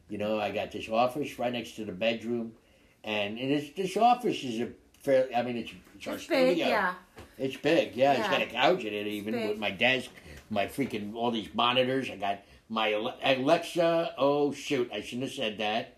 You 0.09 0.19
know, 0.19 0.39
I 0.41 0.51
got 0.51 0.73
this 0.73 0.89
office 0.89 1.39
right 1.39 1.53
next 1.53 1.77
to 1.77 1.85
the 1.85 1.93
bedroom, 1.93 2.53
and, 3.05 3.39
and 3.39 3.51
it's, 3.51 3.75
this 3.77 3.97
office 3.97 4.43
is 4.45 4.61
a 4.61 4.69
fairly. 5.09 5.35
I 5.35 5.43
mean, 5.43 5.57
it's 5.57 5.73
it's 5.97 6.07
our 6.07 6.15
It's 6.15 6.27
big, 6.27 6.49
studio. 6.57 6.67
yeah. 6.69 6.95
It's 7.39 7.57
big, 7.57 7.97
yeah. 7.97 8.13
It's 8.13 8.21
Yeah. 8.21 8.31
got 8.31 8.43
a 8.43 8.47
couch 8.47 8.85
in 8.85 8.93
it, 8.93 9.07
even 9.07 9.33
big. 9.35 9.49
with 9.49 9.59
my 9.59 9.71
desk, 9.71 10.11
my 10.51 10.67
freaking 10.67 11.15
all 11.15 11.31
these 11.31 11.49
monitors. 11.55 12.11
I 12.11 12.17
got 12.17 12.41
my 12.69 12.89
Ale- 12.89 13.17
Alexa. 13.23 14.15
Oh 14.19 14.53
shoot, 14.53 14.91
I 14.93 15.01
shouldn't 15.01 15.25
have 15.25 15.33
said 15.33 15.59
that. 15.59 15.97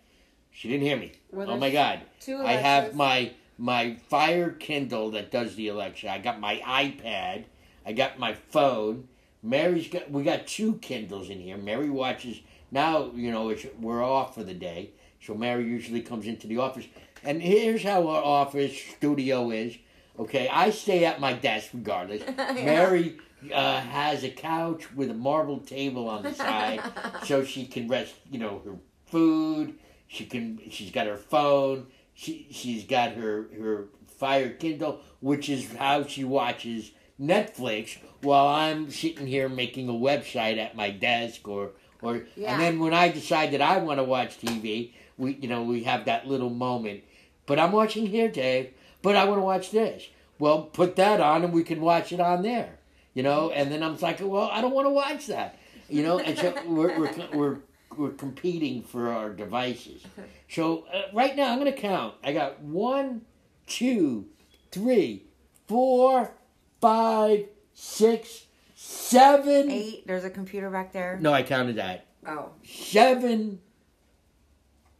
She 0.53 0.69
didn't 0.69 0.85
hear 0.87 0.97
me. 0.97 1.13
Well, 1.33 1.51
oh 1.51 1.57
my 1.57 1.71
god. 1.71 2.01
Two 2.21 2.39
I 2.39 2.53
have 2.53 2.95
my 2.95 3.33
my 3.59 3.95
Fire 4.09 4.51
Kindle 4.51 5.11
that 5.13 5.31
does 5.31 5.55
the 5.57 5.69
Alexa. 5.69 6.09
I 6.11 6.19
got 6.19 6.41
my 6.41 6.57
iPad. 6.59 7.45
I 7.85 7.93
got 7.93 8.19
my 8.19 8.35
phone. 8.35 9.09
Mary's 9.43 9.89
got. 9.89 10.11
We 10.11 10.23
got 10.23 10.47
two 10.47 10.75
Kindles 10.77 11.31
in 11.31 11.41
here. 11.41 11.57
Mary 11.57 11.91
watches 11.91 12.41
now. 12.71 13.11
You 13.15 13.31
know, 13.33 13.49
it's, 13.49 13.67
we're 13.81 14.05
off 14.05 14.35
for 14.35 14.45
the 14.45 14.55
day, 14.55 14.91
so 15.21 15.35
Mary 15.35 15.65
usually 15.65 16.03
comes 16.03 16.27
into 16.27 16.47
the 16.47 16.59
office. 16.59 16.87
And 17.25 17.43
here's 17.43 17.83
how 17.83 18.09
our 18.09 18.23
office 18.23 18.77
studio 18.97 19.51
is. 19.51 19.77
Okay, 20.19 20.49
I 20.49 20.71
stay 20.71 21.05
at 21.05 21.21
my 21.21 21.33
desk 21.33 21.71
regardless. 21.73 22.23
Yeah. 22.39 22.53
Mary 22.65 23.19
uh, 23.55 23.81
has 23.81 24.23
a 24.25 24.29
couch 24.31 24.93
with 24.95 25.11
a 25.11 25.15
marble 25.15 25.59
table 25.61 26.09
on 26.09 26.23
the 26.23 26.35
side, 26.35 26.81
so 27.25 27.43
she 27.45 27.65
can 27.67 27.89
rest. 27.89 28.15
You 28.31 28.39
know, 28.39 28.61
her 28.65 28.75
food. 29.07 29.75
She 30.09 30.27
can. 30.27 30.61
She's 30.71 30.91
got 30.91 31.07
her 31.07 31.17
phone. 31.17 31.87
She 32.15 32.47
she's 32.51 32.85
got 32.85 33.13
her 33.13 33.47
her 33.59 33.89
Fire 34.19 34.51
Kindle, 34.51 35.01
which 35.21 35.49
is 35.49 35.73
how 35.75 36.05
she 36.05 36.25
watches 36.25 36.91
Netflix 37.19 37.97
while 38.23 38.47
I'm 38.49 38.91
sitting 38.91 39.27
here 39.27 39.49
making 39.49 39.89
a 39.89 39.93
website 39.93 40.59
at 40.59 40.77
my 40.77 40.91
desk 40.91 41.47
or 41.49 41.71
or 42.03 42.25
Yeah. 42.37 42.53
and 42.53 42.61
then 42.61 42.79
when 42.81 42.93
I 42.93 43.09
decide 43.11 43.53
that 43.53 43.63
I 43.63 43.79
want 43.79 43.99
to 43.99 44.05
watch 44.05 44.39
TV, 44.39 44.93
we 45.17 45.35
you 45.41 45.49
know 45.49 45.63
we 45.63 45.85
have 45.85 46.05
that 46.07 46.27
little 46.27 46.51
moment. 46.51 47.05
But 47.51 47.59
I'm 47.59 47.73
watching 47.73 48.07
here, 48.07 48.29
Dave. 48.29 48.71
But 49.03 49.17
I 49.17 49.25
want 49.25 49.39
to 49.39 49.45
watch 49.45 49.73
this. 49.73 50.07
Well, 50.39 50.63
put 50.63 50.95
that 50.95 51.21
on 51.21 51.43
and 51.43 51.53
we 51.53 51.65
can 51.65 51.81
watch 51.81 52.13
it 52.13 52.21
on 52.21 52.43
there. 52.43 52.79
You 53.13 53.25
know, 53.25 53.51
and 53.51 53.73
then 53.73 53.83
I'm 53.83 53.97
like, 53.97 54.21
well, 54.21 54.49
I 54.53 54.61
don't 54.61 54.71
want 54.73 54.87
to 54.87 54.91
watch 54.91 55.27
that. 55.27 55.59
You 55.89 56.05
know, 56.05 56.21
and 56.21 56.39
so 56.39 56.55
we're 56.65 56.97
we're 56.97 57.13
we're, 57.35 57.57
we're 57.97 58.11
competing 58.11 58.85
for 58.85 59.09
our 59.09 59.31
devices. 59.31 60.05
So 60.49 60.85
uh, 60.95 61.13
right 61.13 61.35
now 61.35 61.51
I'm 61.51 61.59
going 61.59 61.75
to 61.75 61.77
count. 61.77 62.15
I 62.23 62.33
got 62.33 62.61
one, 62.61 63.23
two, 63.67 64.27
three, 64.71 65.25
four, 65.67 66.33
five, 66.81 67.47
six, 67.75 68.45
seven. 68.77 69.73
Eight. 69.73 70.07
There's 70.07 70.23
a 70.23 70.31
computer 70.31 70.71
back 70.71 70.93
there. 70.93 71.19
No, 71.21 71.33
I 71.33 71.43
counted 71.43 71.75
that. 71.79 72.07
Oh. 72.25 72.51
Seven 72.65 73.59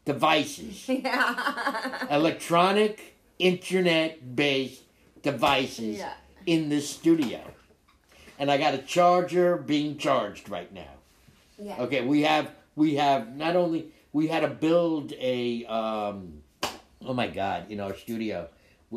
devices, 0.05 0.89
Yeah. 0.89 2.07
electronic, 2.11 3.17
internet-based 3.39 4.83
devices 5.23 5.99
yeah. 5.99 6.13
in 6.47 6.69
this 6.69 6.89
studio, 6.89 7.41
and 8.39 8.51
I 8.51 8.59
got 8.59 8.75
a 8.75 8.79
charger 8.79 9.57
being 9.57 9.99
charged 9.99 10.49
right 10.49 10.73
now. 10.73 10.95
Yeah. 11.59 11.77
Okay, 11.81 12.01
we 12.05 12.23
have 12.23 12.51
we 12.77 12.95
have 12.95 13.37
not 13.37 13.57
only 13.57 13.93
we 14.13 14.29
had 14.29 14.41
to 14.41 14.49
build 14.49 15.13
a 15.13 15.65
um, 15.67 16.43
oh 17.05 17.15
my 17.15 17.27
god 17.29 17.71
in 17.71 17.81
our 17.81 17.95
studio. 17.95 18.49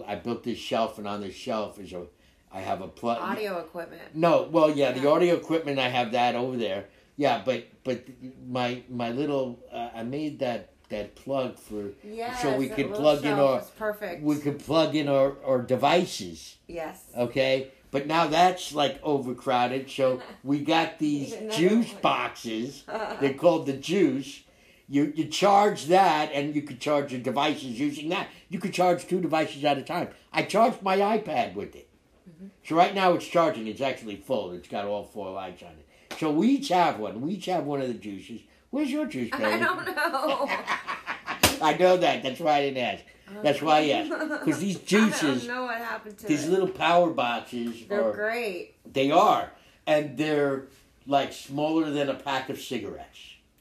I 0.07 0.15
built 0.15 0.43
this 0.43 0.57
shelf, 0.57 0.97
and 0.97 1.07
on 1.07 1.21
this 1.21 1.35
shelf 1.35 1.79
is 1.79 1.93
a 1.93 2.05
I 2.51 2.61
have 2.61 2.81
a 2.81 2.87
plug. 2.87 3.19
Audio 3.19 3.59
equipment. 3.59 4.01
No, 4.13 4.47
well, 4.51 4.69
yeah, 4.69 4.91
the 4.91 5.09
audio 5.09 5.35
equipment 5.35 5.79
I 5.79 5.89
have 5.89 6.11
that 6.11 6.35
over 6.35 6.55
there. 6.55 6.85
Yeah, 7.17 7.41
but 7.43 7.67
but 7.83 8.05
my 8.47 8.83
my 8.89 9.11
little 9.11 9.59
uh, 9.71 9.89
I 9.95 10.03
made 10.03 10.39
that 10.39 10.72
that 10.93 11.15
plug 11.15 11.58
for 11.58 11.89
Yes. 12.03 12.41
So 12.41 12.56
we 12.56 12.69
could 12.69 12.93
plug 12.93 13.25
in 13.25 13.34
our- 13.34 13.62
perfect. 13.77 14.23
we 14.23 14.38
could 14.38 14.60
plug 14.60 14.95
in 14.95 15.08
our 15.10 15.36
our 15.43 15.62
devices. 15.62 16.58
Yes. 16.67 17.03
Okay, 17.17 17.69
but 17.91 18.08
now 18.08 18.27
that's 18.27 18.73
like 18.73 18.99
overcrowded. 19.03 19.89
So 19.89 20.21
we 20.43 20.60
got 20.60 20.99
these 20.99 21.32
juice 21.56 21.91
one. 21.93 22.01
boxes. 22.01 22.84
They're 23.19 23.34
called 23.34 23.65
the 23.65 23.73
juice. 23.73 24.41
You 24.88 25.12
you 25.15 25.25
charge 25.25 25.86
that, 25.88 26.32
and 26.34 26.56
you 26.56 26.62
could 26.62 26.79
charge 26.79 27.12
your 27.12 27.21
devices 27.21 27.79
using 27.79 28.10
that. 28.10 28.27
You 28.49 28.60
could 28.60 28.73
charge 28.73 29.08
two 29.08 29.19
devices 29.21 29.63
at 29.65 29.77
a 29.77 29.82
time. 29.82 30.10
I 30.32 30.43
charged 30.43 30.82
my 30.82 30.97
iPad 30.97 31.56
with 31.56 31.75
it. 31.75 31.88
Mm-hmm. 32.29 32.47
So 32.63 32.75
right 32.75 32.93
now 32.93 33.13
it's 33.13 33.27
charging. 33.27 33.67
It's 33.67 33.82
actually 33.82 34.17
full. 34.17 34.51
It's 34.51 34.67
got 34.67 34.86
all 34.86 35.03
four 35.03 35.32
lights 35.32 35.63
on 35.63 35.69
it. 35.71 35.88
So 36.19 36.32
we 36.32 36.49
each 36.49 36.69
have 36.69 36.99
one. 36.99 37.21
We 37.21 37.34
each 37.34 37.47
have 37.47 37.65
one 37.65 37.82
of 37.82 37.88
the 37.88 37.93
juices. 37.95 38.41
Where's 38.73 38.89
your 38.89 39.05
juice, 39.05 39.29
I 39.33 39.59
don't 39.59 39.86
know. 39.86 40.49
I 41.62 41.77
know 41.79 41.95
that. 41.95 42.23
That's 42.23 42.39
why 42.39 42.53
I 42.53 42.62
didn't 42.62 42.83
ask. 42.83 43.03
That's 43.43 43.62
why 43.62 43.81
I 43.81 43.89
asked. 43.89 44.39
Because 44.43 44.59
these 44.59 44.77
I 44.81 44.83
juices, 44.83 45.45
don't 45.45 45.55
know 45.55 45.63
what 45.65 45.77
happened 45.77 46.17
to 46.17 46.25
these 46.25 46.47
it. 46.47 46.49
little 46.49 46.67
power 46.67 47.12
boxes, 47.12 47.86
They're 47.88 48.03
are, 48.09 48.13
great. 48.13 48.73
they 48.91 49.12
are, 49.12 49.51
and 49.86 50.17
they're 50.17 50.63
like 51.05 51.33
smaller 51.33 51.91
than 51.91 52.09
a 52.09 52.15
pack 52.15 52.49
of 52.49 52.59
cigarettes. 52.59 53.19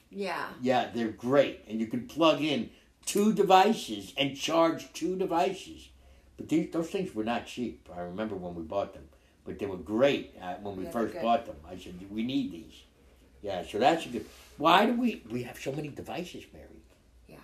Yeah. 0.09 0.47
Yeah, 0.63 0.89
they're 0.91 1.09
great, 1.09 1.63
and 1.67 1.79
you 1.79 1.85
can 1.85 2.07
plug 2.07 2.41
in 2.41 2.71
two 3.05 3.33
devices 3.33 4.15
and 4.17 4.35
charge 4.35 4.91
two 4.93 5.15
devices. 5.15 5.89
But 6.37 6.49
these, 6.49 6.71
those 6.71 6.89
things 6.89 7.13
were 7.13 7.23
not 7.23 7.45
cheap. 7.45 7.87
I 7.95 7.99
remember 8.01 8.33
when 8.35 8.55
we 8.55 8.63
bought 8.63 8.95
them, 8.95 9.03
but 9.45 9.59
they 9.59 9.67
were 9.67 9.77
great 9.77 10.33
uh, 10.41 10.55
when 10.55 10.75
we 10.75 10.85
Yeah, 10.85 10.89
first 10.89 11.21
bought 11.21 11.45
them. 11.45 11.57
I 11.69 11.77
said 11.77 11.93
we 12.09 12.23
need 12.23 12.51
these. 12.51 12.81
Yeah, 13.43 13.63
so 13.63 13.77
that's 13.77 14.07
a 14.07 14.09
good. 14.09 14.25
Why 14.63 14.85
do 14.85 14.93
we 14.93 15.21
we 15.29 15.43
have 15.43 15.59
so 15.59 15.73
many 15.73 15.89
devices, 15.89 16.45
Mary? 16.53 16.85
Yeah. 17.27 17.35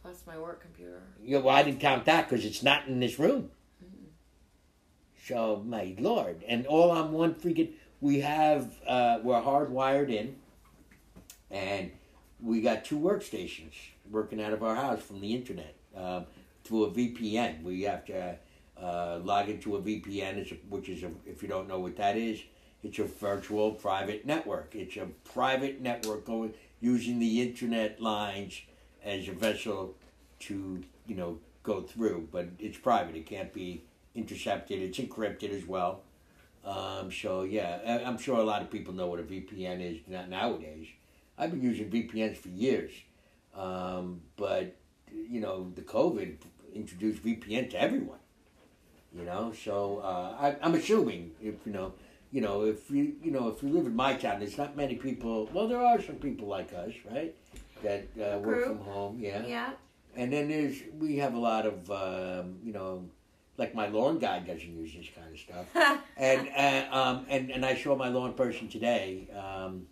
Plus 0.00 0.22
my 0.28 0.38
work 0.38 0.60
computer. 0.62 1.02
Yeah, 1.20 1.38
well, 1.38 1.56
I 1.56 1.64
didn't 1.64 1.80
count 1.80 2.04
that 2.04 2.28
because 2.28 2.44
it's 2.44 2.62
not 2.62 2.86
in 2.86 3.00
this 3.00 3.18
room. 3.18 3.50
So, 5.24 5.64
my 5.66 5.96
lord, 5.98 6.44
and 6.46 6.64
all 6.68 6.92
on 6.92 7.10
one 7.10 7.34
freaking. 7.34 7.72
We 8.00 8.20
have 8.20 8.76
uh, 8.86 9.18
we're 9.24 9.42
hardwired 9.42 10.08
in, 10.08 10.36
and 11.50 11.90
we 12.40 12.60
got 12.60 12.84
two 12.84 13.00
workstations 13.00 13.74
working 14.08 14.40
out 14.40 14.52
of 14.52 14.62
our 14.62 14.76
house 14.76 15.02
from 15.02 15.20
the 15.20 15.34
internet 15.34 15.74
um, 15.96 16.26
through 16.62 16.84
a 16.84 16.90
VPN. 16.92 17.64
We 17.64 17.82
have 17.82 18.04
to 18.04 18.38
uh, 18.80 19.18
log 19.24 19.48
into 19.48 19.74
a 19.74 19.82
VPN, 19.82 20.56
which 20.68 20.90
is 20.90 21.02
a, 21.02 21.10
if 21.26 21.42
you 21.42 21.48
don't 21.48 21.66
know 21.66 21.80
what 21.80 21.96
that 21.96 22.16
is, 22.16 22.40
it's 22.86 22.98
a 23.00 23.04
virtual 23.04 23.72
private 23.72 24.24
network. 24.24 24.74
It's 24.74 24.96
a 24.96 25.06
private 25.24 25.80
network 25.80 26.24
going 26.24 26.54
using 26.80 27.18
the 27.18 27.42
internet 27.42 28.00
lines 28.00 28.60
as 29.04 29.28
a 29.28 29.32
vessel 29.32 29.96
to 30.40 30.84
you 31.06 31.16
know 31.16 31.38
go 31.62 31.82
through, 31.82 32.28
but 32.30 32.46
it's 32.58 32.78
private. 32.78 33.16
It 33.16 33.26
can't 33.26 33.52
be 33.52 33.82
intercepted. 34.14 34.80
It's 34.80 34.98
encrypted 34.98 35.50
as 35.50 35.66
well. 35.66 36.02
Um, 36.64 37.10
so 37.10 37.42
yeah, 37.42 38.02
I'm 38.06 38.18
sure 38.18 38.38
a 38.38 38.44
lot 38.44 38.62
of 38.62 38.70
people 38.70 38.94
know 38.94 39.08
what 39.08 39.20
a 39.20 39.24
VPN 39.24 39.80
is 39.80 39.98
nowadays. 40.28 40.86
I've 41.36 41.50
been 41.50 41.62
using 41.62 41.90
VPNs 41.90 42.36
for 42.36 42.48
years, 42.48 42.92
um, 43.54 44.20
but 44.36 44.76
you 45.12 45.40
know 45.40 45.72
the 45.74 45.82
COVID 45.82 46.36
introduced 46.72 47.24
VPN 47.24 47.70
to 47.70 47.80
everyone. 47.80 48.18
You 49.16 49.24
know, 49.24 49.52
so 49.64 50.00
uh, 50.04 50.36
I, 50.38 50.56
I'm 50.60 50.74
assuming 50.74 51.32
if 51.40 51.54
you 51.64 51.72
know, 51.72 51.94
you 52.36 52.42
know, 52.42 52.64
if 52.64 52.90
you 52.90 53.14
you 53.22 53.30
know 53.30 53.48
if 53.48 53.62
you 53.62 53.70
live 53.70 53.86
in 53.86 53.96
my 53.96 54.12
town, 54.12 54.40
there's 54.40 54.58
not 54.58 54.76
many 54.76 54.96
people. 54.96 55.48
Well, 55.54 55.66
there 55.68 55.80
are 55.80 55.98
some 56.02 56.16
people 56.16 56.46
like 56.46 56.70
us, 56.74 56.92
right? 57.10 57.34
That 57.82 58.08
uh, 58.20 58.38
work 58.40 58.66
from 58.66 58.80
home, 58.80 59.18
yeah. 59.18 59.42
Yeah. 59.46 59.70
And 60.14 60.30
then 60.30 60.46
there's 60.48 60.76
we 60.98 61.16
have 61.16 61.32
a 61.32 61.38
lot 61.38 61.64
of 61.64 61.90
um, 61.90 62.58
you 62.62 62.74
know, 62.74 63.08
like 63.56 63.74
my 63.74 63.86
lawn 63.88 64.18
guy 64.18 64.40
doesn't 64.40 64.70
use 64.70 64.92
this 64.94 65.06
kind 65.16 65.32
of 65.32 65.40
stuff. 65.40 66.02
and 66.18 66.50
uh, 66.54 66.94
um, 66.94 67.26
and 67.30 67.50
and 67.50 67.64
I 67.64 67.74
saw 67.74 67.96
my 67.96 68.10
lawn 68.10 68.34
person 68.34 68.68
today. 68.68 69.30
Um, 69.34 69.86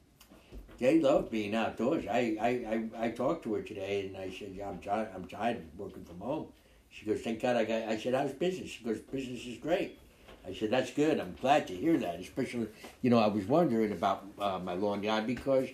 they 0.78 1.00
love 1.00 1.30
being 1.30 1.54
outdoors. 1.54 2.04
I, 2.10 2.36
I, 2.38 2.48
I, 2.48 3.06
I 3.06 3.10
talked 3.12 3.44
to 3.44 3.54
her 3.54 3.62
today, 3.62 4.06
and 4.06 4.16
I 4.16 4.28
said, 4.28 4.52
yeah, 4.54 4.68
I'm 4.68 4.80
tired. 4.80 5.08
I'm 5.14 5.24
tired 5.24 5.58
of 5.58 5.78
working 5.78 6.04
from 6.04 6.18
home. 6.18 6.48
She 6.90 7.06
goes, 7.06 7.20
thank 7.20 7.40
God 7.40 7.56
I 7.56 7.64
got. 7.64 7.82
I 7.82 7.96
said, 7.96 8.12
how's 8.12 8.32
business? 8.32 8.70
She 8.70 8.84
goes, 8.84 8.98
business 8.98 9.46
is 9.46 9.58
great. 9.58 10.00
I 10.46 10.52
said, 10.52 10.70
that's 10.70 10.90
good. 10.90 11.18
I'm 11.20 11.34
glad 11.40 11.66
to 11.68 11.74
hear 11.74 11.96
that. 11.98 12.20
Especially, 12.20 12.68
you 13.02 13.10
know, 13.10 13.18
I 13.18 13.28
was 13.28 13.46
wondering 13.46 13.92
about 13.92 14.26
uh, 14.38 14.58
my 14.58 14.74
lawn 14.74 15.00
guy 15.00 15.20
because, 15.20 15.68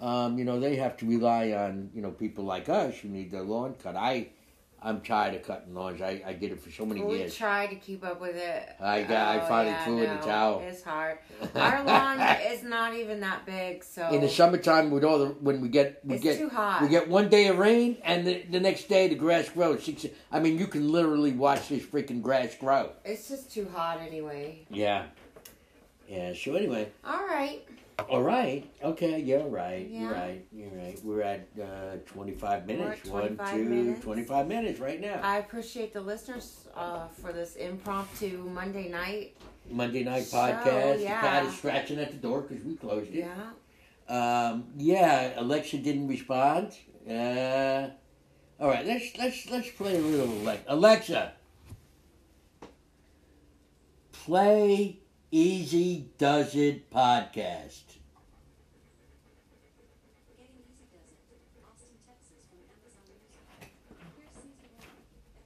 um, 0.00 0.38
you 0.38 0.44
know, 0.44 0.60
they 0.60 0.76
have 0.76 0.96
to 0.98 1.06
rely 1.06 1.52
on 1.52 1.90
you 1.94 2.02
know 2.02 2.10
people 2.10 2.44
like 2.44 2.68
us 2.68 2.98
who 2.98 3.08
need 3.08 3.30
their 3.30 3.42
lawn 3.42 3.74
cut. 3.82 3.96
I, 3.96 4.28
I'm 4.82 5.02
tired 5.02 5.34
of 5.34 5.42
cutting 5.42 5.74
lawns. 5.74 6.00
I, 6.00 6.22
I 6.26 6.32
did 6.32 6.52
it 6.52 6.60
for 6.62 6.70
so 6.70 6.86
many 6.86 7.02
we 7.02 7.18
years. 7.18 7.34
try 7.36 7.66
to 7.66 7.74
keep 7.74 8.02
up 8.04 8.18
with 8.20 8.34
it. 8.36 8.76
I 8.80 9.02
got- 9.02 9.28
I 9.36 9.40
Oh, 9.42 9.46
finally 9.46 9.70
yeah, 9.72 9.84
threw 9.84 9.98
in 10.02 10.16
the 10.16 10.22
towel. 10.22 10.62
It's 10.66 10.82
hard. 10.82 11.18
Our 11.54 11.84
lawn 11.84 12.20
is 12.50 12.62
not 12.62 12.94
even 12.94 13.20
that 13.20 13.44
big, 13.44 13.84
so 13.84 14.08
in 14.08 14.20
the 14.22 14.28
summertime 14.28 14.90
with 14.90 15.04
all 15.04 15.18
the 15.18 15.26
when 15.26 15.60
we 15.60 15.68
get 15.68 16.00
we 16.04 16.14
it's 16.14 16.22
get 16.24 16.38
too 16.38 16.48
hot. 16.48 16.80
we 16.82 16.88
get 16.88 17.08
one 17.08 17.28
day 17.28 17.48
of 17.48 17.58
rain 17.58 17.98
and 18.04 18.26
the, 18.26 18.42
the 18.50 18.60
next 18.60 18.88
day 18.88 19.08
the 19.08 19.14
grass 19.14 19.48
grows 19.50 19.82
six 19.84 20.06
i 20.32 20.38
mean 20.40 20.58
you 20.58 20.66
can 20.66 20.90
literally 20.90 21.32
watch 21.32 21.68
this 21.68 21.82
freaking 21.84 22.22
grass 22.22 22.54
grow 22.56 22.90
It's 23.04 23.28
just 23.28 23.50
too 23.52 23.68
hot 23.74 24.00
anyway. 24.00 24.66
yeah 24.70 25.06
yeah 26.08 26.32
so 26.34 26.54
anyway 26.54 26.88
All 27.04 27.26
right. 27.26 27.62
All 28.08 28.22
right. 28.22 28.64
Okay. 28.82 29.18
You're 29.20 29.48
right. 29.48 29.86
Yeah. 29.88 30.00
You're 30.00 30.12
right. 30.12 30.46
You're 30.52 30.70
right. 30.70 31.00
We're 31.04 31.22
at 31.22 31.48
uh, 31.60 31.96
25 32.06 32.66
minutes. 32.66 33.06
at 33.06 33.12
One, 33.12 33.36
25 33.36 33.54
two, 33.54 33.64
minutes. 33.64 34.04
25 34.04 34.46
minutes 34.48 34.80
right 34.80 35.00
now. 35.00 35.20
I 35.22 35.38
appreciate 35.38 35.92
the 35.92 36.00
listeners 36.00 36.68
uh, 36.74 37.08
for 37.08 37.32
this 37.32 37.56
impromptu 37.56 38.48
Monday 38.52 38.88
night. 38.88 39.36
Monday 39.68 40.04
night 40.04 40.24
So, 40.24 40.36
podcast. 40.38 40.96
The 40.96 41.02
yeah. 41.02 41.20
cat 41.20 41.46
is 41.46 41.56
scratching 41.56 41.98
at 41.98 42.10
the 42.10 42.16
door 42.16 42.42
because 42.42 42.64
we 42.64 42.76
closed 42.76 43.12
it. 43.14 43.26
Yeah. 43.26 43.50
Um, 44.08 44.64
yeah. 44.76 45.34
Alexa 45.36 45.78
didn't 45.78 46.08
respond. 46.08 46.72
Uh, 47.08 47.88
all 48.60 48.68
right. 48.68 48.84
Let's 48.86 49.16
let's 49.18 49.50
let's 49.50 49.70
play 49.70 49.96
a 49.96 50.00
little 50.00 50.32
Alexa. 50.42 50.64
Alexa, 50.68 51.32
play 54.12 54.98
Easy 55.32 56.08
Does 56.18 56.56
It 56.56 56.90
podcast. 56.90 57.84
Getting 60.36 60.56
Easy 60.58 60.86
Does 60.90 61.12
It. 61.30 61.38
Austin, 61.62 61.94
Texas 62.04 62.46
from 62.50 62.58
Amazon 62.68 63.04
Music. 63.06 63.70
Here's 64.16 64.34
season 64.34 64.50
one, 64.66 64.90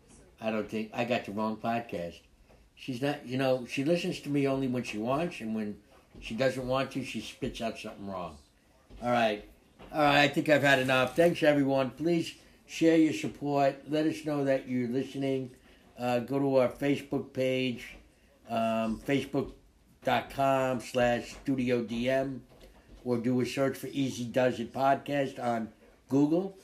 episode 0.08 0.46
I 0.48 0.50
don't 0.50 0.70
think 0.70 0.90
I 0.94 1.04
got 1.04 1.26
the 1.26 1.32
wrong 1.32 1.58
podcast. 1.58 2.20
She's 2.74 3.02
not, 3.02 3.26
you 3.26 3.36
know, 3.36 3.66
she 3.68 3.84
listens 3.84 4.20
to 4.20 4.30
me 4.30 4.48
only 4.48 4.68
when 4.68 4.84
she 4.84 4.96
wants, 4.96 5.40
and 5.42 5.54
when 5.54 5.76
she 6.18 6.34
doesn't 6.34 6.66
want 6.66 6.92
to, 6.92 7.04
she 7.04 7.20
spits 7.20 7.60
out 7.60 7.78
something 7.78 8.06
wrong. 8.06 8.38
All 9.02 9.10
right, 9.10 9.44
all 9.92 10.00
right. 10.00 10.22
I 10.22 10.28
think 10.28 10.48
I've 10.48 10.62
had 10.62 10.78
enough. 10.78 11.14
Thanks, 11.14 11.42
everyone. 11.42 11.90
Please 11.90 12.32
share 12.66 12.96
your 12.96 13.12
support. 13.12 13.82
Let 13.90 14.06
us 14.06 14.24
know 14.24 14.44
that 14.44 14.66
you're 14.66 14.88
listening. 14.88 15.50
Uh, 15.98 16.20
go 16.20 16.38
to 16.38 16.56
our 16.56 16.68
Facebook 16.68 17.34
page, 17.34 17.96
um, 18.48 18.98
facebook.com 20.04 20.80
slash 20.80 21.32
studio 21.32 21.82
DM, 21.82 22.40
or 23.04 23.18
do 23.18 23.40
a 23.40 23.46
search 23.46 23.76
for 23.76 23.88
Easy 23.88 24.24
Does 24.24 24.60
It 24.60 24.72
podcast 24.72 25.42
on 25.42 25.68
Google. 26.08 26.56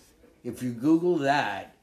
If 0.44 0.62
you 0.62 0.72
Google 0.72 1.18
that, 1.18 1.74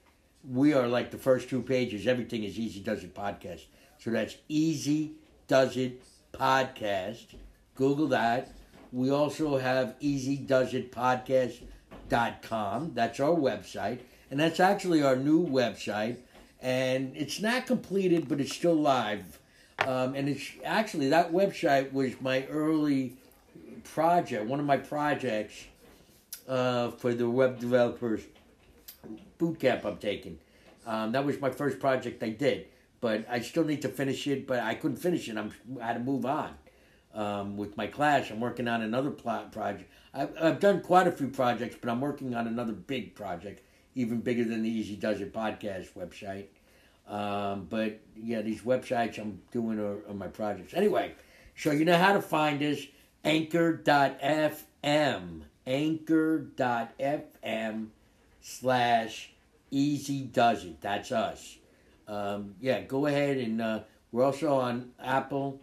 we 0.50 0.74
are 0.74 0.88
like 0.88 1.12
the 1.12 1.18
first 1.18 1.50
two 1.50 1.62
pages. 1.62 2.08
Everything 2.08 2.44
is 2.44 2.58
Easy 2.58 2.80
Does 2.80 3.04
It 3.04 3.14
podcast. 3.14 3.66
So 4.00 4.12
that's 4.12 4.38
Easy 4.48 5.14
Does 5.48 5.78
It 5.78 6.02
podcast. 6.32 7.36
Google 7.76 8.08
that. 8.08 8.54
We 8.92 9.12
also 9.12 9.58
have 9.58 9.96
Easy 10.00 10.38
Does 10.38 10.74
It 10.74 10.92
podcast.com. 10.92 12.92
That's 12.94 13.20
our 13.20 13.36
website. 13.36 14.00
And 14.30 14.40
that's 14.40 14.60
actually 14.60 15.04
our 15.04 15.16
new 15.16 15.46
website. 15.46 16.18
And 16.62 17.16
it's 17.16 17.40
not 17.40 17.68
completed, 17.68 18.28
but 18.28 18.42
it's 18.42 18.54
still 18.54 18.76
live. 18.76 19.40
Um, 19.80 20.16
and 20.16 20.28
it's 20.28 20.52
actually, 20.66 21.10
that 21.10 21.32
website 21.32 21.94
was 21.94 22.20
my 22.20 22.46
early 22.48 23.16
project, 23.84 24.46
one 24.46 24.60
of 24.60 24.66
my 24.66 24.78
projects 24.78 25.66
uh, 26.48 26.92
for 26.92 27.14
the 27.14 27.30
web 27.30 27.60
developers 27.60 28.22
boot 29.38 29.60
camp 29.60 29.86
I'm 29.86 29.98
taking. 29.98 30.40
Um, 30.86 31.12
that 31.12 31.26
was 31.26 31.40
my 31.40 31.50
first 31.50 31.80
project 31.80 32.24
I 32.24 32.30
did, 32.30 32.68
but 33.02 33.26
I 33.30 33.42
still 33.42 33.66
need 33.66 33.82
to 33.82 33.90
finish 33.90 34.26
it. 34.28 34.48
But 34.48 34.62
I 34.62 34.74
couldn't 34.74 34.98
finish 34.98 35.28
it. 35.30 35.38
I'm, 35.38 35.52
I 35.82 35.88
had 35.88 35.94
to 35.94 36.00
move 36.00 36.26
on 36.26 36.54
um, 37.14 37.58
with 37.58 37.76
my 37.78 37.88
class. 37.88 38.32
I'm 38.32 38.40
working 38.40 38.68
on 38.68 38.82
another 38.82 39.12
plot 39.12 39.52
project. 39.52 39.92
I've, 40.14 40.32
I've 40.42 40.60
done 40.60 40.82
quite 40.82 41.08
a 41.08 41.12
few 41.12 41.28
projects, 41.28 41.76
but 41.80 41.90
I'm 41.90 42.02
working 42.02 42.34
on 42.34 42.48
another 42.48 42.74
big 42.74 43.16
project, 43.16 43.62
even 43.96 44.22
bigger 44.22 44.44
than 44.44 44.64
the 44.64 44.70
Easy 44.70 44.96
Does 44.96 45.20
It 45.22 45.34
podcast 45.34 45.94
website. 45.94 46.46
Um, 47.08 47.68
but 47.70 48.00
yeah, 48.16 48.42
these 48.42 48.62
websites 48.62 49.18
I'm 49.18 49.42
doing 49.52 49.80
are, 49.80 49.98
are 50.10 50.14
my 50.14 50.28
projects. 50.28 50.74
Anyway, 50.74 51.14
so 51.56 51.72
you 51.72 51.86
know 51.86 51.98
how 51.98 52.14
to 52.14 52.22
find 52.22 52.62
us 52.62 52.80
anchor.fm. 53.24 54.62
Anchor.fm 55.66 57.08
slash 58.42 59.32
easy 59.72 60.22
does 60.24 60.64
it. 60.66 60.82
That's 60.82 61.12
us. 61.12 61.58
Um, 62.08 62.56
yeah, 62.62 62.82
go 62.82 63.06
ahead 63.06 63.38
and 63.38 63.62
uh, 63.62 63.80
we're 64.12 64.24
also 64.24 64.54
on 64.56 64.92
Apple. 65.04 65.60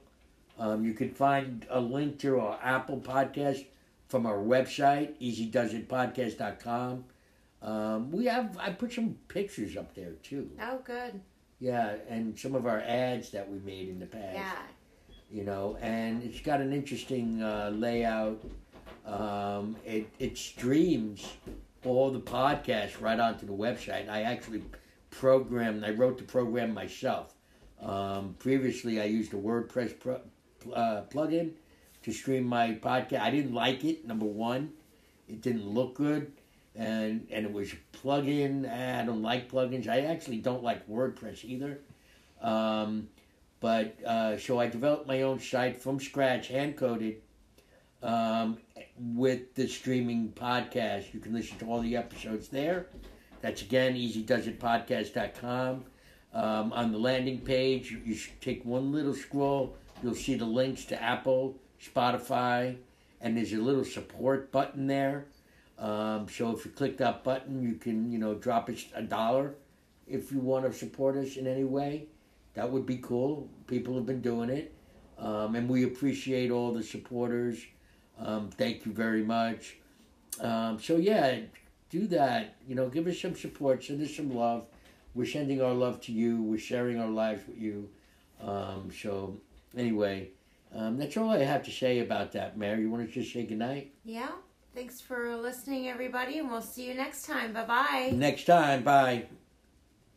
Um, 0.59 0.85
you 0.85 0.93
can 0.93 1.11
find 1.11 1.67
a 1.71 1.81
link 1.81 2.19
to 2.21 2.39
our 2.39 2.59
Apple 2.63 2.99
podcast 2.99 3.65
from 4.09 4.27
our 4.27 4.39
website, 4.39 5.19
easydoesitpodcast.com. 5.21 7.05
Um, 7.63 8.11
we 8.11 8.27
have 8.27 8.59
I 8.59 8.71
put 8.71 8.93
some 8.93 9.17
pictures 9.29 9.77
up 9.77 9.95
there 9.95 10.13
too. 10.23 10.51
Oh, 10.61 10.81
good. 10.85 11.21
Yeah, 11.61 11.95
and 12.09 12.39
some 12.39 12.55
of 12.55 12.67
our 12.67 12.81
ads 12.81 13.31
that 13.31 13.51
we 13.51 13.59
made 13.61 13.89
in 13.89 13.99
the 13.99 14.07
past. 14.07 14.35
Yeah. 14.35 14.53
You 15.31 15.45
know, 15.45 15.77
and 15.81 16.23
it's 16.23 16.41
got 16.41 16.61
an 16.61 16.73
interesting 16.73 17.43
uh, 17.43 17.73
layout. 17.75 18.43
Um, 19.07 19.77
it 19.85 20.09
it 20.19 20.37
streams 20.39 21.27
all 21.85 22.11
the 22.11 22.21
podcasts 22.21 23.01
right 23.01 23.19
onto 23.19 23.47
the 23.47 23.53
website. 23.53 24.09
I 24.09 24.23
actually 24.23 24.63
programmed. 25.11 25.85
I 25.85 25.91
wrote 25.91 26.19
the 26.19 26.25
program 26.25 26.75
myself. 26.75 27.35
Um, 27.81 28.35
previously, 28.39 29.01
I 29.01 29.05
used 29.05 29.33
a 29.35 29.37
WordPress 29.37 29.99
pro, 29.99 30.21
uh, 30.73 31.03
plugin 31.11 31.53
to 32.03 32.13
stream 32.13 32.45
my 32.45 32.75
podcast. 32.75 33.21
I 33.21 33.31
didn't 33.31 33.55
like 33.55 33.85
it. 33.85 34.07
Number 34.07 34.27
one, 34.27 34.73
it 35.29 35.41
didn't 35.41 35.67
look 35.67 35.95
good, 35.95 36.33
and 36.75 37.27
and 37.31 37.47
it 37.47 37.53
was 37.53 37.73
plugin. 37.93 38.71
I 38.71 39.05
don't 39.05 39.23
like 39.23 39.51
plugins. 39.51 39.89
I 39.89 40.01
actually 40.01 40.39
don't 40.39 40.63
like 40.63 40.89
WordPress 40.89 41.45
either. 41.45 41.81
Um, 42.41 43.09
but 43.61 43.97
uh, 44.05 44.37
so 44.37 44.61
I 44.61 44.69
developed 44.69 45.07
my 45.07 45.23
own 45.23 45.41
site 45.41 45.81
from 45.81 45.99
scratch, 45.99 46.49
hand 46.49 46.77
coded, 46.77 47.23
um, 48.03 48.59
with 48.99 49.55
the 49.55 49.67
streaming 49.67 50.33
podcast. 50.35 51.15
You 51.15 51.21
can 51.21 51.33
listen 51.33 51.59
to 51.59 51.67
all 51.67 51.81
the 51.81 51.97
episodes 51.97 52.49
there. 52.49 52.87
That's 53.41 53.63
again 53.63 53.95
easydoesitpodcast.com. 53.95 55.85
Um, 56.35 56.73
on 56.73 56.91
the 56.91 56.99
landing 56.99 57.39
page, 57.39 57.93
you, 58.05 58.17
take 58.41 58.65
one 58.65 58.91
little 58.91 59.15
scroll. 59.15 59.77
You'll 60.03 60.15
see 60.15 60.35
the 60.35 60.45
links 60.45 60.85
to 60.87 61.01
Apple, 61.01 61.57
Spotify, 61.81 62.77
and 63.21 63.37
there's 63.37 63.53
a 63.53 63.59
little 63.59 63.85
support 63.85 64.51
button 64.51 64.87
there. 64.89 65.27
Um, 65.79 66.29
so 66.29 66.57
if 66.57 66.65
you 66.65 66.71
click 66.71 66.97
that 66.99 67.25
button, 67.25 67.63
you 67.63 67.75
can 67.75 68.11
you 68.11 68.19
know 68.19 68.35
drop 68.35 68.69
us 68.69 68.85
a 68.95 69.03
dollar 69.03 69.55
if 70.07 70.31
you 70.31 70.39
want 70.39 70.65
to 70.65 70.73
support 70.73 71.17
us 71.17 71.37
in 71.37 71.47
any 71.47 71.65
way. 71.65 72.07
That 72.55 72.71
would 72.71 72.87
be 72.87 72.99
cool. 72.99 73.49
People 73.67 73.95
have 73.97 74.07
been 74.07 74.21
doing 74.21 74.51
it, 74.51 74.73
um, 75.19 75.57
and 75.57 75.69
we 75.69 75.85
appreciate 75.85 76.51
all 76.51 76.73
the 76.73 76.83
supporters. 76.83 77.59
Um, 78.19 78.51
thank 78.51 78.87
you 78.87 78.93
very 78.93 79.25
much. 79.25 79.77
Um, 80.41 80.79
so 80.79 80.97
yeah, 80.97 81.41
do 81.91 82.07
that. 82.09 82.57
You 82.69 82.77
know, 82.77 82.89
give 82.89 83.07
us 83.07 83.21
some 83.21 83.35
support. 83.35 83.83
Send 83.83 84.03
us 84.03 84.15
some 84.15 84.35
love. 84.35 84.67
We're 85.15 85.27
sending 85.27 85.61
our 85.63 85.73
love 85.73 86.01
to 86.03 86.13
you. 86.13 86.43
We're 86.43 86.59
sharing 86.59 86.99
our 86.99 87.09
lives 87.09 87.47
with 87.47 87.59
you. 87.59 87.89
Um, 88.41 88.91
so 88.97 89.37
anyway, 89.77 90.31
um, 90.75 90.99
that's 90.99 91.17
all 91.17 91.31
I 91.31 91.39
have 91.39 91.63
to 91.65 91.71
say 91.71 92.01
about 92.01 92.33
that, 92.33 92.59
Mary. 92.59 92.83
You 92.83 92.91
want 92.91 93.07
to 93.07 93.13
just 93.13 93.33
say 93.33 93.45
goodnight? 93.45 93.93
Yeah. 94.05 94.31
Thanks 94.75 95.01
for 95.01 95.37
listening, 95.37 95.87
everybody, 95.89 96.41
and 96.41 96.51
we'll 96.51 96.61
see 96.61 96.89
you 96.89 96.95
next 96.95 97.27
time. 97.27 97.53
Bye 97.53 97.65
bye. 97.65 98.11
Next 98.13 98.45
time, 98.45 98.83
bye. 98.83 99.27